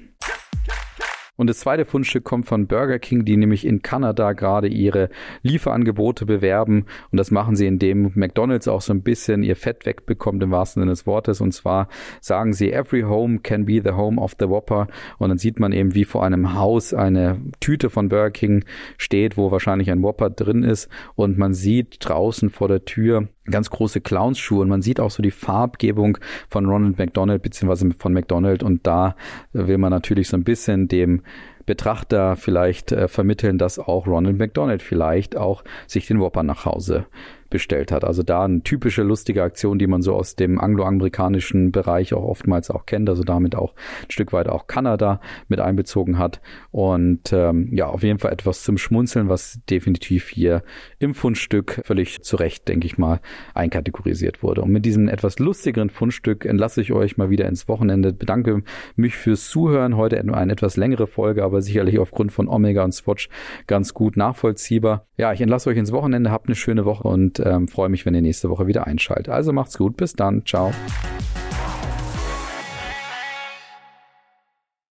Und 1.36 1.50
das 1.50 1.58
zweite 1.58 1.84
Fundstück 1.84 2.24
kommt 2.24 2.46
von 2.46 2.66
Burger 2.66 2.98
King, 2.98 3.26
die 3.26 3.36
nämlich 3.36 3.66
in 3.66 3.82
Kanada 3.82 4.32
gerade 4.32 4.68
ihre 4.68 5.10
Lieferangebote 5.42 6.24
bewerben. 6.24 6.86
Und 7.10 7.18
das 7.18 7.30
machen 7.30 7.56
sie, 7.56 7.66
indem 7.66 8.12
McDonald's 8.14 8.68
auch 8.68 8.80
so 8.80 8.94
ein 8.94 9.02
bisschen 9.02 9.42
ihr 9.42 9.56
Fett 9.56 9.84
wegbekommt 9.84 10.42
im 10.42 10.50
wahrsten 10.50 10.80
Sinne 10.80 10.92
des 10.92 11.06
Wortes. 11.06 11.42
Und 11.42 11.52
zwar 11.52 11.88
sagen 12.22 12.54
sie, 12.54 12.72
every 12.72 13.02
home 13.02 13.40
can 13.40 13.66
be 13.66 13.82
the 13.84 13.92
home 13.92 14.18
of 14.18 14.34
the 14.40 14.48
Whopper. 14.48 14.88
Und 15.18 15.28
dann 15.28 15.38
sieht 15.38 15.60
man 15.60 15.72
eben, 15.72 15.94
wie 15.94 16.04
vor 16.04 16.24
einem 16.24 16.54
Haus 16.54 16.94
eine 16.94 17.38
Tüte 17.60 17.90
von 17.90 18.08
Burger 18.08 18.30
King 18.30 18.64
steht, 18.96 19.36
wo 19.36 19.50
wahrscheinlich 19.50 19.90
ein 19.90 20.02
Whopper 20.02 20.30
drin 20.30 20.62
ist. 20.62 20.88
Und 21.16 21.36
man 21.36 21.52
sieht 21.52 21.96
draußen 22.00 22.48
vor 22.48 22.68
der 22.68 22.86
Tür 22.86 23.28
ganz 23.50 23.70
große 23.70 24.00
Clownsschuhe 24.00 24.60
und 24.60 24.68
man 24.68 24.82
sieht 24.82 25.00
auch 25.00 25.10
so 25.10 25.22
die 25.22 25.30
Farbgebung 25.30 26.18
von 26.48 26.66
Ronald 26.66 26.98
McDonald 26.98 27.42
beziehungsweise 27.42 27.90
von 27.96 28.12
McDonald 28.12 28.62
und 28.62 28.86
da 28.86 29.16
will 29.52 29.78
man 29.78 29.90
natürlich 29.90 30.28
so 30.28 30.36
ein 30.36 30.44
bisschen 30.44 30.88
dem 30.88 31.22
Betrachter 31.66 32.36
vielleicht 32.36 32.92
äh, 32.92 33.08
vermitteln, 33.08 33.58
dass 33.58 33.78
auch 33.78 34.06
Ronald 34.06 34.38
McDonald 34.38 34.82
vielleicht 34.82 35.36
auch 35.36 35.64
sich 35.88 36.06
den 36.06 36.20
Whopper 36.20 36.44
nach 36.44 36.64
Hause 36.64 37.06
bestellt 37.50 37.92
hat. 37.92 38.04
Also 38.04 38.22
da 38.22 38.44
eine 38.44 38.62
typische 38.62 39.02
lustige 39.02 39.42
Aktion, 39.42 39.78
die 39.78 39.86
man 39.86 40.02
so 40.02 40.14
aus 40.14 40.36
dem 40.36 40.60
angloamerikanischen 40.60 41.72
Bereich 41.72 42.14
auch 42.14 42.24
oftmals 42.24 42.70
auch 42.70 42.86
kennt, 42.86 43.08
also 43.08 43.22
damit 43.22 43.54
auch 43.54 43.74
ein 44.02 44.10
Stück 44.10 44.32
weit 44.32 44.48
auch 44.48 44.66
Kanada 44.66 45.20
mit 45.48 45.60
einbezogen 45.60 46.18
hat. 46.18 46.40
Und 46.70 47.32
ähm, 47.32 47.68
ja, 47.72 47.86
auf 47.86 48.02
jeden 48.02 48.18
Fall 48.18 48.32
etwas 48.32 48.62
zum 48.62 48.78
Schmunzeln, 48.78 49.28
was 49.28 49.60
definitiv 49.70 50.28
hier 50.28 50.62
im 50.98 51.14
Fundstück 51.14 51.80
völlig 51.84 52.22
zu 52.22 52.36
Recht, 52.36 52.68
denke 52.68 52.86
ich 52.86 52.98
mal, 52.98 53.20
einkategorisiert 53.54 54.42
wurde. 54.42 54.62
Und 54.62 54.70
mit 54.70 54.84
diesem 54.84 55.08
etwas 55.08 55.38
lustigeren 55.38 55.90
Fundstück 55.90 56.44
entlasse 56.44 56.80
ich 56.80 56.92
euch 56.92 57.16
mal 57.16 57.30
wieder 57.30 57.46
ins 57.46 57.68
Wochenende. 57.68 58.12
Bedanke 58.12 58.62
mich 58.96 59.16
fürs 59.16 59.48
Zuhören. 59.48 59.96
Heute 59.96 60.20
eine 60.20 60.52
etwas 60.52 60.76
längere 60.76 61.06
Folge, 61.06 61.44
aber 61.44 61.62
sicherlich 61.62 61.98
aufgrund 61.98 62.32
von 62.32 62.48
Omega 62.48 62.84
und 62.84 62.92
Swatch 62.92 63.28
ganz 63.66 63.94
gut 63.94 64.16
nachvollziehbar. 64.16 65.06
Ja, 65.16 65.32
ich 65.32 65.40
entlasse 65.40 65.70
euch 65.70 65.78
ins 65.78 65.92
Wochenende. 65.92 66.30
Habt 66.30 66.46
eine 66.46 66.54
schöne 66.54 66.84
Woche 66.84 67.08
ähm, 67.44 67.68
freue 67.68 67.88
mich, 67.88 68.06
wenn 68.06 68.14
ihr 68.14 68.22
nächste 68.22 68.50
Woche 68.50 68.66
wieder 68.66 68.86
einschaltet. 68.86 69.28
Also 69.28 69.52
macht's 69.52 69.78
gut. 69.78 69.96
Bis 69.96 70.14
dann. 70.14 70.44
Ciao. 70.44 70.72